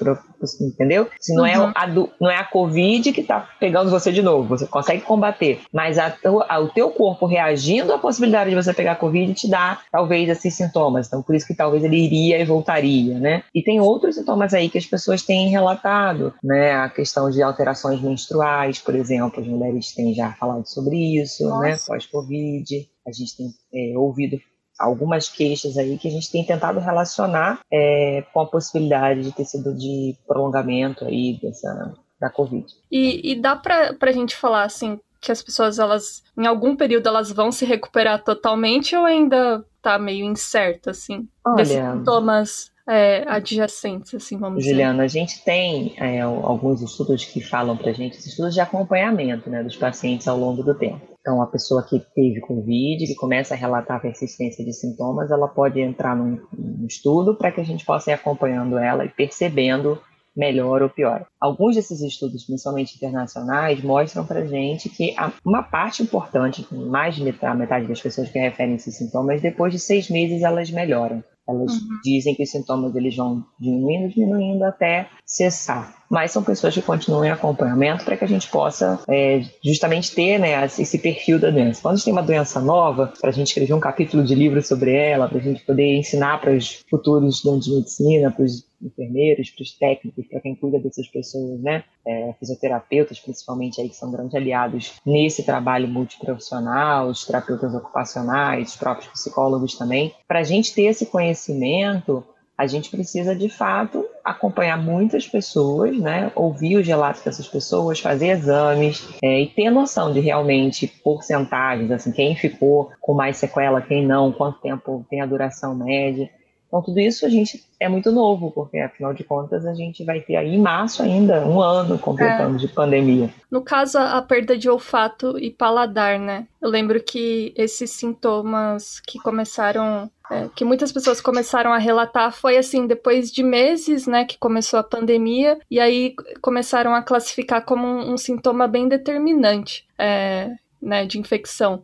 entendeu? 0.62 1.08
Se 1.20 1.34
não, 1.34 1.46
é 1.46 1.58
uhum. 1.58 1.70
é 1.70 1.74
a 1.76 1.86
do, 1.86 2.10
não 2.20 2.30
é 2.30 2.38
a 2.38 2.44
Covid 2.44 3.12
que 3.12 3.22
está 3.22 3.40
pegando 3.60 3.90
você 3.90 4.12
de 4.12 4.22
novo, 4.22 4.48
você 4.48 4.66
consegue 4.66 5.02
combater, 5.02 5.62
mas 5.72 5.98
a, 5.98 6.16
a, 6.48 6.60
o 6.60 6.70
teu 6.70 6.90
corpo 6.92 7.26
reagindo 7.26 7.94
à 7.94 7.98
possibilidade 7.98 8.50
de 8.50 8.56
você 8.56 8.74
pegar 8.74 8.96
Covid 8.96 9.34
te 9.34 9.50
dá, 9.50 9.80
talvez, 9.92 10.30
esses 10.30 10.54
sintomas. 10.54 11.08
Então, 11.08 11.22
por 11.22 11.36
isso 11.36 11.48
que 11.48 11.56
talvez 11.56 11.84
ele 11.84 11.98
iria 11.98 12.40
e 12.40 12.46
voltaria, 12.46 13.20
né? 13.20 13.44
E 13.54 13.62
tem 13.62 13.80
outros 13.80 14.16
sintomas 14.16 14.54
aí 14.54 14.70
que 14.70 14.78
as 14.78 14.86
pessoas 14.86 15.22
têm 15.22 15.50
relatado 15.50 16.28
né? 16.44 16.74
A 16.74 16.90
questão 16.90 17.30
de 17.30 17.42
alterações 17.42 18.02
menstruais, 18.02 18.80
por 18.80 18.96
exemplo, 18.96 19.42
as 19.42 19.48
mulheres 19.48 19.94
têm 19.94 20.14
já 20.14 20.34
falado 20.34 20.66
sobre 20.66 21.22
isso, 21.22 21.44
né? 21.44 21.50
Nossa. 21.50 21.62
né? 21.64 21.78
Pós-Covid, 21.88 22.90
a 23.06 23.12
gente 23.12 23.38
tem 23.38 23.48
é, 23.74 23.98
ouvido 23.98 24.40
algumas 24.78 25.30
queixas 25.30 25.78
aí 25.78 25.98
que 25.98 26.08
a 26.08 26.12
gente 26.12 26.32
tem 26.32 26.46
tentado 26.46 26.80
relacionar 26.80 27.60
é, 27.72 28.24
com 28.34 28.42
a 28.42 28.46
possibilidade 28.46 29.24
de 29.24 29.32
tecido 29.32 29.74
de 29.74 30.16
prolongamento 30.28 31.06
aí 31.06 31.40
dessa 31.42 31.94
da 32.20 32.30
Covid. 32.30 32.66
E, 32.92 33.32
e 33.32 33.36
dá 33.36 33.56
para 33.56 33.96
a 34.00 34.12
gente 34.12 34.36
falar 34.36 34.64
assim 34.64 35.00
que 35.22 35.32
as 35.32 35.42
pessoas 35.42 35.80
elas 35.80 36.24
em 36.38 36.46
algum 36.46 36.76
período 36.76 37.08
elas 37.08 37.32
vão 37.32 37.52
se 37.52 37.66
recuperar 37.66 38.24
totalmente 38.24 38.96
ou 38.96 39.06
ainda 39.06 39.66
tá 39.82 39.98
meio 39.98 40.26
incerto 40.26 40.90
assim 40.90 41.28
Olha, 41.46 41.56
desses 41.56 41.76
sintomas 41.76 42.72
é, 42.88 43.24
adjacentes, 43.28 44.16
assim, 44.16 44.38
vamos 44.38 44.64
Juliana, 44.64 45.06
dizer. 45.06 45.20
a 45.20 45.22
gente 45.22 45.44
tem 45.44 45.94
é, 45.98 46.22
alguns 46.22 46.82
estudos 46.82 47.26
que 47.26 47.42
falam 47.42 47.76
para 47.76 47.92
gente, 47.92 48.18
estudos 48.18 48.54
de 48.54 48.62
acompanhamento 48.62 49.50
né, 49.50 49.62
dos 49.62 49.76
pacientes 49.76 50.28
ao 50.28 50.38
longo 50.38 50.64
do 50.64 50.74
tempo. 50.74 51.02
Então, 51.20 51.42
a 51.42 51.48
pessoa 51.48 51.84
que 51.84 52.00
teve 52.16 52.40
Covid, 52.40 53.06
que 53.06 53.16
começa 53.16 53.54
a 53.54 53.58
relatar 53.58 53.98
a 53.98 54.00
persistência 54.00 54.64
de 54.64 54.72
sintomas, 54.72 55.30
ela 55.30 55.50
pode 55.50 55.82
entrar 55.82 56.16
num, 56.16 56.40
num 56.58 56.86
estudo 56.88 57.36
para 57.36 57.52
que 57.52 57.60
a 57.60 57.66
gente 57.66 57.84
possa 57.84 58.12
ir 58.12 58.14
acompanhando 58.14 58.78
ela 58.78 59.04
e 59.04 59.10
percebendo 59.10 60.02
melhor 60.34 60.82
ou 60.84 60.90
pior. 60.90 61.26
Alguns 61.42 61.76
desses 61.76 62.00
estudos, 62.00 62.46
principalmente 62.46 62.96
internacionais, 62.96 63.84
mostram 63.84 64.26
para 64.26 64.46
gente 64.46 64.88
que 64.88 65.16
uma 65.44 65.64
parte 65.64 66.04
importante, 66.04 66.66
mais 66.72 67.16
de 67.16 67.24
metade 67.24 67.88
das 67.88 68.00
pessoas 68.00 68.30
que 68.30 68.40
referem 68.40 68.76
esses 68.76 68.96
sintomas, 68.96 69.42
depois 69.42 69.74
de 69.74 69.80
seis 69.80 70.10
meses 70.10 70.44
elas 70.44 70.70
melhoram. 70.70 71.24
Elas 71.48 71.74
uhum. 71.74 72.00
dizem 72.04 72.36
que 72.36 72.44
os 72.44 72.52
sintomas 72.52 72.96
eles 72.96 73.16
vão 73.16 73.46
diminuindo, 73.60 74.14
diminuindo 74.14 74.64
até 74.64 75.10
cessar. 75.26 75.97
Mas 76.10 76.32
são 76.32 76.44
pessoas 76.44 76.74
que 76.74 76.82
continuam 76.82 77.26
em 77.26 77.30
acompanhamento 77.30 78.06
para 78.06 78.16
que 78.16 78.24
a 78.24 78.28
gente 78.28 78.48
possa 78.50 79.00
é, 79.08 79.44
justamente 79.64 80.14
ter 80.14 80.40
né, 80.40 80.66
esse 80.66 80.98
perfil 80.98 81.40
da 81.40 81.50
doença. 81.50 81.82
Quando 81.82 81.94
a 81.94 81.98
gente 81.98 82.06
tem 82.06 82.14
uma 82.14 82.24
doença 82.24 82.60
nova, 82.62 83.14
para 83.20 83.30
a 83.30 83.34
gente 83.34 83.48
escrever 83.48 83.74
um 83.74 83.80
capítulo 83.80 84.24
de 84.24 84.36
livro 84.36 84.62
sobre 84.64 84.94
ela, 84.94 85.28
para 85.28 85.38
a 85.38 85.42
gente 85.42 85.64
poder 85.66 85.98
ensinar 85.98 86.40
para 86.40 86.52
os 86.52 86.86
futuros 86.90 87.36
estudantes 87.36 87.68
de 87.68 87.76
medicina, 87.76 88.32
para 88.32 88.46
os 88.46 88.68
enfermeiros, 88.82 89.50
para 89.50 89.64
os 89.64 89.72
técnicos, 89.72 90.28
para 90.28 90.40
quem 90.40 90.56
cuida 90.56 90.80
dessas 90.80 91.08
pessoas, 91.08 91.60
né? 91.62 91.84
É, 92.06 92.34
fisioterapeutas, 92.40 93.20
principalmente 93.20 93.82
aí 93.82 93.90
que 93.90 93.96
são 93.96 94.12
grandes 94.12 94.36
aliados 94.36 94.94
nesse 95.06 95.44
trabalho 95.44 95.88
multiprofissional, 95.88 97.10
os 97.10 97.26
terapeutas 97.26 97.74
ocupacionais, 97.74 98.70
os 98.70 98.76
próprios 98.78 99.12
psicólogos 99.12 99.76
também. 99.76 100.14
Para 100.28 100.40
a 100.40 100.44
gente 100.44 100.74
ter 100.74 100.84
esse 100.84 101.06
conhecimento, 101.08 102.24
a 102.58 102.66
gente 102.66 102.90
precisa 102.90 103.36
de 103.36 103.50
fato 103.50 104.04
acompanhar 104.24 104.78
muitas 104.78 105.28
pessoas, 105.28 105.98
né? 106.00 106.32
Ouvir 106.36 106.78
os 106.78 106.88
relatos 106.88 107.22
dessas 107.22 107.48
pessoas, 107.48 108.00
fazer 108.00 108.30
exames 108.30 109.08
é, 109.24 109.42
e 109.42 109.48
ter 109.48 109.70
noção 109.70 110.12
de 110.12 110.20
realmente 110.20 110.88
porcentagens, 110.88 111.92
assim, 111.92 112.12
quem 112.12 112.36
ficou 112.36 112.92
com 113.00 113.14
mais 113.14 113.38
sequela, 113.38 113.82
quem 113.82 114.06
não, 114.06 114.32
quanto 114.32 114.60
tempo 114.60 115.06
tem 115.10 115.22
a 115.22 115.26
duração 115.26 115.76
média. 115.76 116.30
Então, 116.68 116.82
tudo 116.82 117.00
isso 117.00 117.26
a 117.26 117.30
gente 117.30 117.64
é 117.80 117.88
muito 117.88 118.12
novo, 118.12 118.52
porque 118.52 118.78
afinal 118.78 119.14
de 119.14 119.24
contas 119.24 119.66
a 119.66 119.74
gente 119.74 120.04
vai 120.04 120.20
ter 120.20 120.36
aí 120.36 120.56
em 120.56 120.60
março 120.60 121.02
ainda 121.02 121.46
um 121.48 121.62
ano 121.62 121.98
completando 121.98 122.56
é. 122.56 122.60
de 122.60 122.68
pandemia. 122.68 123.30
No 123.50 123.62
caso, 123.62 123.98
a 123.98 124.22
perda 124.22 124.58
de 124.58 124.70
olfato 124.70 125.40
e 125.40 125.50
paladar, 125.50 126.20
né? 126.20 126.46
Eu 126.62 126.70
lembro 126.70 127.02
que 127.02 127.54
esses 127.56 127.92
sintomas 127.92 129.00
que 129.00 129.18
começaram. 129.20 130.12
É, 130.30 130.50
que 130.54 130.66
muitas 130.66 130.92
pessoas 130.92 131.22
começaram 131.22 131.72
a 131.72 131.78
relatar 131.78 132.34
foi 132.34 132.58
assim, 132.58 132.86
depois 132.86 133.32
de 133.32 133.42
meses, 133.42 134.06
né, 134.06 134.26
que 134.26 134.38
começou 134.38 134.78
a 134.78 134.84
pandemia, 134.84 135.58
e 135.72 135.80
aí 135.80 136.14
começaram 136.42 136.94
a 136.94 137.02
classificar 137.02 137.64
como 137.64 137.88
um, 137.88 138.12
um 138.12 138.18
sintoma 138.18 138.68
bem 138.68 138.90
determinante, 138.90 139.88
é, 139.98 140.52
né, 140.82 141.06
de 141.06 141.18
infecção. 141.18 141.82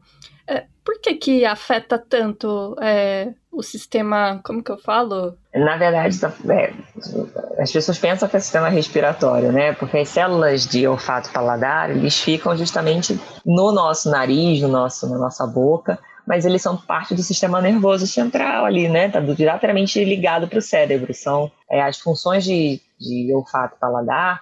É, 0.48 0.66
por 0.84 1.00
que 1.00 1.16
que 1.16 1.46
afeta 1.46 1.98
tanto 1.98 2.76
é, 2.82 3.34
o 3.52 3.62
sistema, 3.62 4.42
como 4.44 4.64
que 4.64 4.72
eu 4.72 4.78
falo? 4.78 5.38
Na 5.54 5.78
verdade, 5.78 6.20
é, 6.50 6.74
as 7.62 7.72
pessoas 7.72 7.98
pensam 7.98 8.28
que 8.28 8.36
é 8.36 8.40
sistema 8.40 8.70
respiratório, 8.70 9.52
né? 9.52 9.74
Porque 9.74 9.98
as 9.98 10.10
células 10.10 10.68
de 10.68 10.88
olfato 10.88 11.32
paladar, 11.32 11.92
eles 11.92 12.20
ficam 12.20 12.58
justamente 12.58 13.20
no 13.46 13.72
nosso 13.72 14.10
nariz, 14.10 14.62
no 14.62 14.68
nosso, 14.68 15.08
na 15.10 15.18
nossa 15.18 15.46
boca, 15.48 15.98
mas 16.26 16.46
eles 16.46 16.62
são 16.62 16.76
parte 16.76 17.14
do 17.14 17.22
sistema 17.22 17.62
nervoso 17.62 18.08
central 18.08 18.66
ali, 18.66 18.90
né? 18.90 19.10
Tá 19.10 19.20
diretamente 19.20 20.04
ligado 20.04 20.48
para 20.48 20.60
o 20.60 20.62
cérebro. 20.62 21.14
São 21.14 21.52
é, 21.70 21.82
as 21.82 22.00
funções 22.00 22.44
de, 22.44 22.82
de 23.00 23.34
olfato 23.34 23.78
paladar 23.80 24.42